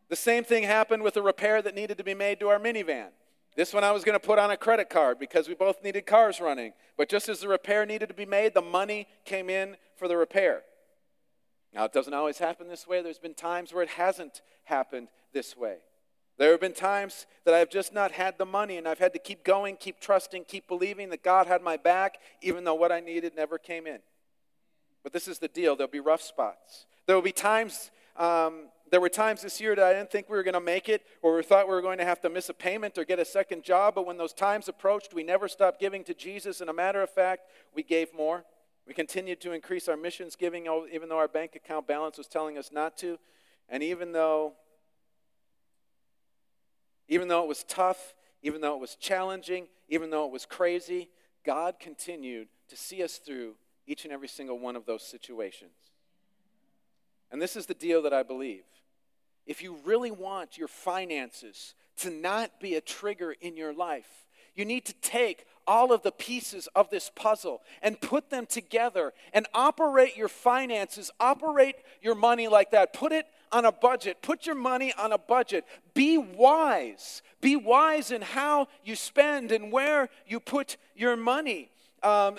The 0.09 0.15
same 0.15 0.43
thing 0.43 0.63
happened 0.63 1.03
with 1.03 1.17
a 1.17 1.21
repair 1.21 1.61
that 1.61 1.75
needed 1.75 1.97
to 1.97 2.03
be 2.03 2.13
made 2.13 2.39
to 2.39 2.49
our 2.49 2.59
minivan. 2.59 3.09
This 3.55 3.73
one 3.73 3.83
I 3.83 3.91
was 3.91 4.03
going 4.03 4.19
to 4.19 4.25
put 4.25 4.38
on 4.38 4.51
a 4.51 4.57
credit 4.57 4.89
card 4.89 5.17
because 5.17 5.47
we 5.47 5.55
both 5.55 5.83
needed 5.83 6.05
cars 6.05 6.41
running. 6.41 6.73
But 6.97 7.09
just 7.09 7.29
as 7.29 7.39
the 7.39 7.47
repair 7.47 7.85
needed 7.85 8.09
to 8.09 8.13
be 8.13 8.25
made, 8.25 8.53
the 8.53 8.61
money 8.61 9.07
came 9.23 9.49
in 9.49 9.77
for 9.95 10.07
the 10.07 10.17
repair. 10.17 10.63
Now, 11.73 11.85
it 11.85 11.93
doesn't 11.93 12.13
always 12.13 12.38
happen 12.38 12.67
this 12.67 12.88
way. 12.88 13.01
There's 13.01 13.19
been 13.19 13.33
times 13.33 13.73
where 13.73 13.83
it 13.83 13.89
hasn't 13.89 14.41
happened 14.65 15.07
this 15.33 15.57
way. 15.57 15.77
There 16.38 16.52
have 16.52 16.60
been 16.60 16.74
times 16.74 17.28
that 17.45 17.54
I've 17.54 17.69
just 17.69 17.93
not 17.93 18.12
had 18.12 18.38
the 18.38 18.45
money 18.45 18.78
and 18.78 18.88
I've 18.88 19.00
had 19.00 19.13
to 19.13 19.19
keep 19.19 19.43
going, 19.43 19.78
keep 19.78 20.02
trusting, 20.02 20.45
keep 20.45 20.67
believing 20.67 21.10
that 21.12 21.24
God 21.24 21.48
had 21.48 21.62
my 21.62 21.78
back, 21.78 22.17
even 22.41 22.65
though 22.65 22.76
what 22.76 22.91
I 22.91 23.00
needed 23.00 23.36
never 23.36 23.58
came 23.58 23.88
in. 23.88 24.00
But 25.02 25.13
this 25.13 25.28
is 25.28 25.39
the 25.39 25.48
deal 25.48 25.76
there'll 25.76 25.91
be 25.91 26.00
rough 26.00 26.21
spots. 26.21 26.88
There 27.06 27.15
will 27.15 27.24
be 27.24 27.32
times, 27.32 27.91
um, 28.17 28.69
there 28.91 29.00
were 29.00 29.10
times 29.10 29.43
this 29.43 29.62
year 29.62 29.76
that 29.76 29.86
I 29.86 29.93
didn't 29.93 30.12
think 30.12 30.30
we 30.30 30.36
were 30.36 30.43
going 30.43 30.56
to 30.56 30.60
make 30.60 30.89
it, 30.89 31.04
or 31.21 31.36
we 31.36 31.43
thought 31.43 31.67
we 31.67 31.74
were 31.74 31.82
going 31.82 32.00
to 32.00 32.06
have 32.06 32.19
to 32.21 32.30
miss 32.30 32.50
a 32.50 32.54
payment 32.54 32.98
or 32.98 33.06
get 33.06 33.19
a 33.19 33.26
second 33.26 33.63
job. 33.63 33.95
But 33.95 34.06
when 34.06 34.17
those 34.17 34.34
times 34.34 34.67
approached, 34.67 35.13
we 35.13 35.24
never 35.24 35.48
stopped 35.48 35.80
giving 35.80 36.04
to 36.06 36.13
Jesus. 36.13 36.60
And 36.60 36.69
a 36.69 36.74
matter 36.74 37.02
of 37.02 37.10
fact, 37.10 37.43
we 37.74 37.84
gave 37.84 38.13
more. 38.13 38.43
We 38.88 38.93
continued 38.93 39.41
to 39.41 39.54
increase 39.54 39.88
our 39.88 39.98
missions 39.98 40.36
giving, 40.36 40.67
even 40.91 41.08
though 41.08 41.17
our 41.17 41.28
bank 41.28 41.56
account 41.56 41.88
balance 41.88 42.17
was 42.17 42.28
telling 42.28 42.58
us 42.58 42.71
not 42.71 42.98
to. 42.98 43.17
And 43.69 43.82
even 43.82 44.12
though 44.12 44.54
even 47.08 47.28
though 47.28 47.44
it 47.44 47.48
was 47.48 47.63
tough, 47.63 48.13
even 48.41 48.62
though 48.62 48.76
it 48.76 48.82
was 48.82 48.96
challenging, 48.96 49.68
even 49.89 50.10
though 50.10 50.26
it 50.26 50.32
was 50.32 50.46
crazy, 50.46 51.10
God 51.46 51.80
continued 51.80 52.48
to 52.70 52.76
see 52.76 53.04
us 53.04 53.18
through 53.18 53.56
each 53.88 54.04
and 54.04 54.13
every 54.13 54.28
single 54.28 54.60
one 54.60 54.76
of 54.76 54.86
those 54.86 55.04
situations. 55.04 55.72
And 57.32 57.41
this 57.41 57.56
is 57.56 57.65
the 57.65 57.74
deal 57.74 58.02
that 58.04 58.13
I 58.13 58.24
believe. 58.24 58.63
If 59.46 59.62
you 59.62 59.78
really 59.86 60.12
want 60.12 60.58
your 60.58 60.68
finances 60.68 61.76
to 61.98 62.10
not 62.10 62.60
be 62.60 62.76
a 62.76 62.82
trigger 62.82 63.36
in 63.41 63.56
your 63.56 63.74
life, 63.74 64.26
you 64.56 64.65
need 64.65 64.86
to 64.86 64.94
take 64.94 65.46
all 65.68 65.91
of 65.91 66.02
the 66.04 66.12
pieces 66.12 66.68
of 66.76 66.89
this 66.89 67.12
puzzle 67.15 67.62
and 67.82 68.00
put 68.00 68.30
them 68.30 68.46
together 68.46 69.13
and 69.34 69.48
operate 69.54 70.15
your 70.15 70.28
finances, 70.28 71.12
operate 71.20 71.76
your 72.02 72.15
money 72.15 72.48
like 72.48 72.72
that. 72.72 72.94
Put 72.94 73.12
it 73.12 73.26
on 73.51 73.65
a 73.65 73.71
budget. 73.71 74.21
Put 74.21 74.45
your 74.45 74.55
money 74.55 74.93
on 74.97 75.12
a 75.12 75.17
budget. 75.17 75.65
Be 75.93 76.17
wise. 76.17 77.21
Be 77.41 77.55
wise 77.55 78.12
in 78.12 78.21
how 78.21 78.67
you 78.84 78.95
spend 78.95 79.51
and 79.51 79.71
where 79.71 80.10
you 80.27 80.39
put 80.39 80.77
your 80.95 81.15
money. 81.15 81.69
Um, 82.03 82.38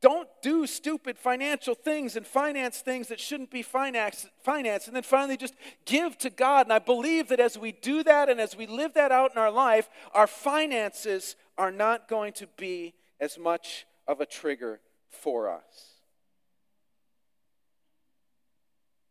don't 0.00 0.28
do 0.42 0.66
stupid 0.66 1.18
financial 1.18 1.74
things 1.74 2.14
and 2.14 2.24
finance 2.24 2.78
things 2.78 3.08
that 3.08 3.18
shouldn't 3.18 3.50
be 3.50 3.62
financed, 3.62 4.28
finance, 4.44 4.86
and 4.86 4.94
then 4.94 5.02
finally 5.02 5.36
just 5.36 5.54
give 5.86 6.16
to 6.18 6.30
God. 6.30 6.66
And 6.66 6.72
I 6.72 6.78
believe 6.78 7.28
that 7.28 7.40
as 7.40 7.58
we 7.58 7.72
do 7.72 8.04
that 8.04 8.28
and 8.28 8.40
as 8.40 8.56
we 8.56 8.66
live 8.66 8.94
that 8.94 9.10
out 9.10 9.32
in 9.32 9.38
our 9.38 9.50
life, 9.50 9.88
our 10.14 10.28
finances 10.28 11.34
are 11.56 11.72
not 11.72 12.08
going 12.08 12.32
to 12.34 12.46
be 12.56 12.94
as 13.20 13.38
much 13.38 13.86
of 14.06 14.20
a 14.20 14.26
trigger 14.26 14.80
for 15.10 15.50
us. 15.50 15.87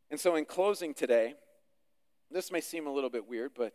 And 0.09 0.19
so, 0.19 0.35
in 0.35 0.45
closing 0.45 0.93
today, 0.93 1.35
this 2.31 2.51
may 2.51 2.61
seem 2.61 2.87
a 2.87 2.93
little 2.93 3.09
bit 3.09 3.27
weird, 3.27 3.51
but 3.55 3.73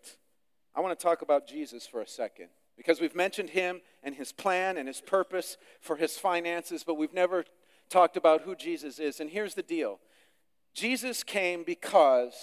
I 0.75 0.81
want 0.81 0.99
to 0.99 1.03
talk 1.03 1.23
about 1.23 1.47
Jesus 1.47 1.87
for 1.87 2.01
a 2.01 2.07
second. 2.07 2.49
Because 2.77 3.01
we've 3.01 3.15
mentioned 3.15 3.51
him 3.51 3.81
and 4.03 4.15
his 4.15 4.33
plan 4.33 4.79
and 4.79 4.89
his 4.89 5.01
purpose 5.01 5.59
for 5.81 5.97
his 5.97 6.19
finances, 6.19 6.85
but 6.85 6.95
we've 6.95 7.13
never 7.13 7.45
talked 7.91 8.17
about 8.17 8.43
who 8.43 8.57
Jesus 8.57 8.99
is. 8.99 9.21
And 9.21 9.31
here's 9.31 9.55
the 9.55 9.63
deal 9.63 10.01
Jesus 10.75 11.23
came 11.23 11.65
because 11.65 12.35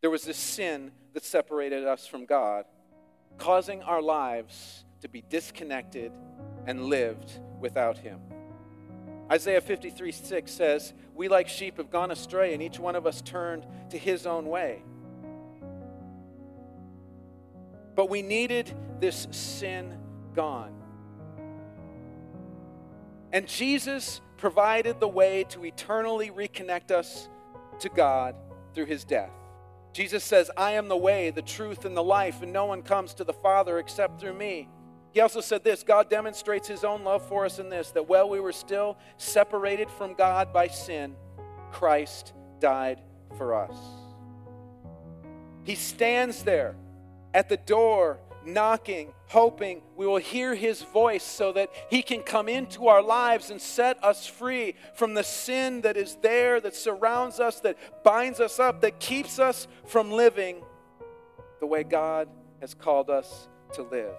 there 0.00 0.10
was 0.10 0.24
this 0.24 0.38
sin 0.38 0.92
that 1.12 1.24
separated 1.24 1.84
us 1.84 2.06
from 2.06 2.24
God, 2.24 2.64
causing 3.38 3.82
our 3.82 4.00
lives 4.00 4.84
to 5.02 5.08
be 5.08 5.22
disconnected 5.28 6.12
and 6.66 6.86
lived 6.86 7.38
without 7.60 7.98
him. 7.98 8.20
Isaiah 9.30 9.60
53 9.60 10.12
6 10.12 10.50
says, 10.50 10.92
We 11.14 11.28
like 11.28 11.48
sheep 11.48 11.78
have 11.78 11.90
gone 11.90 12.10
astray, 12.10 12.54
and 12.54 12.62
each 12.62 12.78
one 12.78 12.94
of 12.94 13.06
us 13.06 13.20
turned 13.22 13.66
to 13.90 13.98
his 13.98 14.26
own 14.26 14.46
way. 14.46 14.82
But 17.94 18.10
we 18.10 18.22
needed 18.22 18.72
this 19.00 19.26
sin 19.30 19.98
gone. 20.34 20.72
And 23.32 23.48
Jesus 23.48 24.20
provided 24.36 25.00
the 25.00 25.08
way 25.08 25.44
to 25.48 25.64
eternally 25.64 26.30
reconnect 26.30 26.90
us 26.90 27.28
to 27.80 27.88
God 27.88 28.36
through 28.74 28.86
his 28.86 29.04
death. 29.04 29.30
Jesus 29.92 30.22
says, 30.22 30.50
I 30.56 30.72
am 30.72 30.88
the 30.88 30.96
way, 30.96 31.30
the 31.30 31.42
truth, 31.42 31.86
and 31.86 31.96
the 31.96 32.02
life, 32.02 32.42
and 32.42 32.52
no 32.52 32.66
one 32.66 32.82
comes 32.82 33.14
to 33.14 33.24
the 33.24 33.32
Father 33.32 33.78
except 33.78 34.20
through 34.20 34.34
me. 34.34 34.68
He 35.16 35.22
also 35.22 35.40
said 35.40 35.64
this 35.64 35.82
God 35.82 36.10
demonstrates 36.10 36.68
his 36.68 36.84
own 36.84 37.02
love 37.02 37.26
for 37.26 37.46
us 37.46 37.58
in 37.58 37.70
this, 37.70 37.90
that 37.92 38.06
while 38.06 38.28
we 38.28 38.38
were 38.38 38.52
still 38.52 38.98
separated 39.16 39.88
from 39.88 40.12
God 40.12 40.52
by 40.52 40.68
sin, 40.68 41.16
Christ 41.72 42.34
died 42.60 43.00
for 43.38 43.54
us. 43.54 43.74
He 45.64 45.74
stands 45.74 46.42
there 46.42 46.76
at 47.32 47.48
the 47.48 47.56
door 47.56 48.18
knocking, 48.44 49.14
hoping 49.28 49.80
we 49.96 50.06
will 50.06 50.18
hear 50.18 50.54
his 50.54 50.82
voice 50.82 51.24
so 51.24 51.50
that 51.50 51.70
he 51.88 52.02
can 52.02 52.20
come 52.20 52.46
into 52.46 52.88
our 52.88 53.00
lives 53.00 53.48
and 53.48 53.58
set 53.58 53.96
us 54.04 54.26
free 54.26 54.74
from 54.92 55.14
the 55.14 55.24
sin 55.24 55.80
that 55.80 55.96
is 55.96 56.18
there, 56.20 56.60
that 56.60 56.74
surrounds 56.74 57.40
us, 57.40 57.60
that 57.60 57.78
binds 58.04 58.38
us 58.38 58.60
up, 58.60 58.82
that 58.82 59.00
keeps 59.00 59.38
us 59.38 59.66
from 59.86 60.10
living 60.10 60.62
the 61.60 61.66
way 61.66 61.84
God 61.84 62.28
has 62.60 62.74
called 62.74 63.08
us 63.08 63.48
to 63.72 63.82
live. 63.82 64.12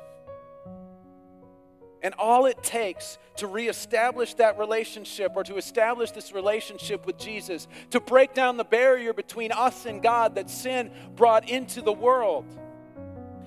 And 2.04 2.14
all 2.16 2.46
it 2.46 2.62
takes 2.62 3.18
to 3.38 3.48
reestablish 3.48 4.36
that 4.36 4.60
relationship 4.60 5.32
or 5.36 5.44
to 5.44 5.58
establish 5.58 6.12
this 6.12 6.32
relationship 6.32 7.06
with 7.06 7.18
Jesus, 7.18 7.68
to 7.90 8.00
break 8.00 8.34
down 8.34 8.58
the 8.58 8.64
barrier 8.64 9.14
between 9.14 9.52
us 9.52 9.86
and 9.86 10.02
God 10.02 10.36
that 10.36 10.50
sin 10.50 10.92
brought 11.16 11.50
into 11.50 11.82
the 11.82 11.94
world 11.94 12.46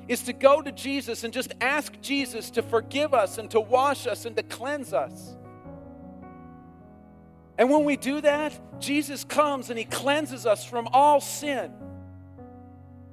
is 0.08 0.24
to 0.24 0.32
go 0.32 0.60
to 0.60 0.72
Jesus 0.72 1.22
and 1.22 1.32
just 1.32 1.52
ask 1.60 2.00
Jesus 2.00 2.50
to 2.50 2.62
forgive 2.62 3.14
us 3.14 3.38
and 3.38 3.48
to 3.52 3.60
wash 3.60 4.08
us 4.08 4.26
and 4.26 4.34
to 4.36 4.42
cleanse 4.42 4.92
us. 4.92 5.36
And 7.56 7.70
when 7.70 7.84
we 7.84 7.96
do 7.96 8.20
that, 8.22 8.80
Jesus 8.80 9.22
comes 9.22 9.70
and 9.70 9.78
he 9.78 9.84
cleanses 9.84 10.46
us 10.46 10.64
from 10.64 10.88
all 10.92 11.20
sin 11.20 11.72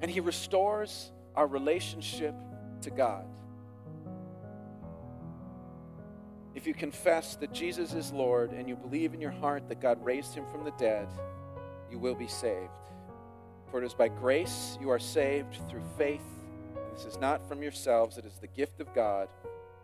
and 0.02 0.10
he 0.10 0.22
restores 0.22 1.12
our 1.36 1.46
relationship 1.46 2.34
to 2.82 2.90
God. 2.90 3.26
If 6.58 6.68
you 6.68 6.74
confess 6.74 7.36
that 7.36 7.54
Jesus 7.54 7.94
is 7.94 8.12
Lord 8.12 8.52
and 8.52 8.68
you 8.68 8.76
believe 8.76 9.14
in 9.14 9.22
your 9.22 9.32
heart 9.32 9.70
that 9.70 9.80
God 9.80 10.04
raised 10.04 10.34
him 10.34 10.44
from 10.52 10.66
the 10.66 10.72
dead, 10.72 11.08
you 11.90 12.00
will 12.00 12.16
be 12.16 12.28
saved. 12.28 12.72
For 13.72 13.82
it 13.82 13.86
is 13.86 13.94
by 13.94 14.10
grace 14.10 14.78
you 14.82 14.90
are 14.90 15.00
saved 15.00 15.58
through 15.70 15.84
faith 15.98 16.22
this 16.98 17.06
is 17.06 17.20
not 17.20 17.48
from 17.48 17.62
yourselves, 17.62 18.18
it 18.18 18.26
is 18.26 18.40
the 18.40 18.48
gift 18.48 18.80
of 18.80 18.92
God, 18.96 19.30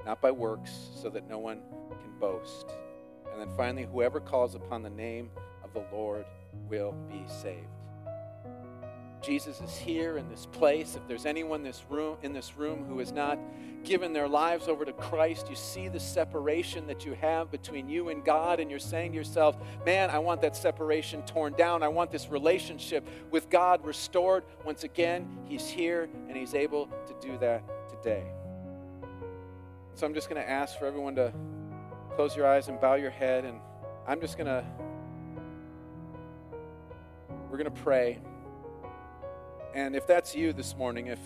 not 0.03 0.19
by 0.19 0.31
works, 0.31 0.71
so 0.95 1.09
that 1.11 1.29
no 1.29 1.37
one 1.37 1.61
can 2.01 2.19
boast. 2.19 2.65
And 3.31 3.39
then 3.39 3.55
finally, 3.55 3.85
whoever 3.85 4.19
calls 4.19 4.55
upon 4.55 4.81
the 4.81 4.89
name 4.89 5.29
of 5.63 5.73
the 5.73 5.85
Lord 5.95 6.25
will 6.67 6.93
be 7.11 7.21
saved. 7.27 7.82
Jesus 9.23 9.61
is 9.61 9.77
here 9.77 10.17
in 10.17 10.29
this 10.29 10.45
place. 10.47 10.95
If 10.95 11.07
there's 11.07 11.25
anyone 11.25 11.63
this 11.63 11.85
room, 11.89 12.17
in 12.23 12.33
this 12.33 12.57
room 12.57 12.83
who 12.83 12.99
has 12.99 13.13
not 13.13 13.39
given 13.85 14.11
their 14.11 14.27
lives 14.27 14.67
over 14.67 14.83
to 14.83 14.91
Christ, 14.91 15.49
you 15.49 15.55
see 15.55 15.87
the 15.87 15.99
separation 15.99 16.87
that 16.87 17.05
you 17.05 17.13
have 17.13 17.49
between 17.49 17.87
you 17.87 18.09
and 18.09 18.23
God, 18.23 18.59
and 18.59 18.69
you're 18.69 18.79
saying 18.79 19.11
to 19.11 19.17
yourself, 19.17 19.55
Man, 19.85 20.09
I 20.09 20.19
want 20.19 20.41
that 20.41 20.57
separation 20.57 21.21
torn 21.23 21.53
down. 21.53 21.83
I 21.83 21.87
want 21.87 22.11
this 22.11 22.29
relationship 22.29 23.07
with 23.31 23.49
God 23.49 23.85
restored. 23.85 24.43
Once 24.65 24.83
again, 24.83 25.25
He's 25.45 25.67
here 25.67 26.09
and 26.27 26.35
He's 26.35 26.53
able 26.53 26.87
to 27.07 27.15
do 27.25 27.37
that 27.37 27.63
today. 27.89 28.25
So 29.95 30.05
I'm 30.05 30.13
just 30.13 30.29
going 30.29 30.41
to 30.41 30.49
ask 30.49 30.77
for 30.77 30.85
everyone 30.85 31.15
to 31.15 31.31
close 32.15 32.35
your 32.35 32.45
eyes 32.45 32.67
and 32.67 32.79
bow 32.81 32.95
your 32.95 33.11
head, 33.11 33.45
and 33.45 33.59
I'm 34.05 34.19
just 34.19 34.37
going 34.37 34.47
to, 34.47 34.65
we're 37.49 37.57
going 37.57 37.73
to 37.73 37.81
pray. 37.81 38.19
And 39.73 39.95
if 39.95 40.05
that's 40.05 40.35
you 40.35 40.53
this 40.53 40.75
morning, 40.75 41.07
if 41.07 41.19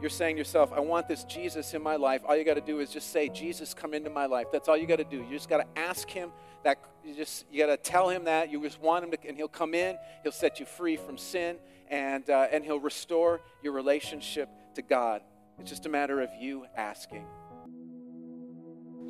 you're 0.00 0.10
saying 0.10 0.36
to 0.36 0.40
yourself, 0.40 0.72
I 0.72 0.80
want 0.80 1.06
this 1.06 1.24
Jesus 1.24 1.74
in 1.74 1.82
my 1.82 1.96
life, 1.96 2.22
all 2.26 2.36
you 2.36 2.44
got 2.44 2.54
to 2.54 2.60
do 2.60 2.80
is 2.80 2.90
just 2.90 3.12
say, 3.12 3.28
Jesus, 3.28 3.72
come 3.72 3.94
into 3.94 4.10
my 4.10 4.26
life. 4.26 4.48
That's 4.50 4.68
all 4.68 4.76
you 4.76 4.86
got 4.86 4.96
to 4.96 5.04
do. 5.04 5.18
You 5.18 5.30
just 5.30 5.48
got 5.48 5.58
to 5.58 5.80
ask 5.80 6.10
him 6.10 6.30
that. 6.64 6.78
You 7.04 7.14
just 7.14 7.46
you 7.50 7.64
got 7.64 7.66
to 7.66 7.76
tell 7.76 8.08
him 8.08 8.24
that. 8.24 8.50
You 8.50 8.60
just 8.62 8.80
want 8.80 9.04
him 9.04 9.10
to, 9.12 9.18
and 9.26 9.36
he'll 9.36 9.48
come 9.48 9.74
in. 9.74 9.96
He'll 10.22 10.32
set 10.32 10.60
you 10.60 10.66
free 10.66 10.96
from 10.96 11.16
sin, 11.16 11.56
and 11.88 12.28
uh, 12.28 12.48
and 12.50 12.64
he'll 12.64 12.80
restore 12.80 13.40
your 13.62 13.72
relationship 13.72 14.48
to 14.74 14.82
God. 14.82 15.22
It's 15.58 15.70
just 15.70 15.86
a 15.86 15.88
matter 15.88 16.20
of 16.20 16.30
you 16.40 16.66
asking. 16.76 17.24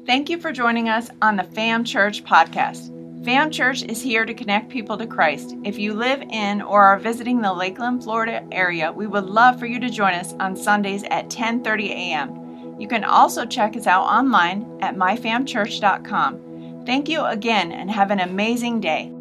Thank 0.06 0.28
you 0.28 0.38
for 0.38 0.52
joining 0.52 0.88
us 0.88 1.10
on 1.22 1.36
the 1.36 1.44
FAM 1.44 1.84
Church 1.84 2.24
podcast. 2.24 3.01
FAM 3.24 3.50
Church 3.52 3.84
is 3.84 4.02
here 4.02 4.24
to 4.24 4.34
connect 4.34 4.68
people 4.68 4.98
to 4.98 5.06
Christ. 5.06 5.54
If 5.62 5.78
you 5.78 5.94
live 5.94 6.22
in 6.22 6.60
or 6.60 6.82
are 6.82 6.98
visiting 6.98 7.40
the 7.40 7.52
Lakeland, 7.52 8.02
Florida 8.02 8.44
area, 8.50 8.90
we 8.90 9.06
would 9.06 9.26
love 9.26 9.60
for 9.60 9.66
you 9.66 9.78
to 9.78 9.88
join 9.88 10.14
us 10.14 10.32
on 10.40 10.56
Sundays 10.56 11.04
at 11.04 11.30
10:30 11.30 11.90
a.m. 11.90 12.74
You 12.80 12.88
can 12.88 13.04
also 13.04 13.46
check 13.46 13.76
us 13.76 13.86
out 13.86 14.06
online 14.06 14.66
at 14.80 14.96
myfamchurch.com. 14.96 16.82
Thank 16.84 17.08
you 17.08 17.24
again 17.24 17.70
and 17.70 17.88
have 17.92 18.10
an 18.10 18.18
amazing 18.18 18.80
day. 18.80 19.12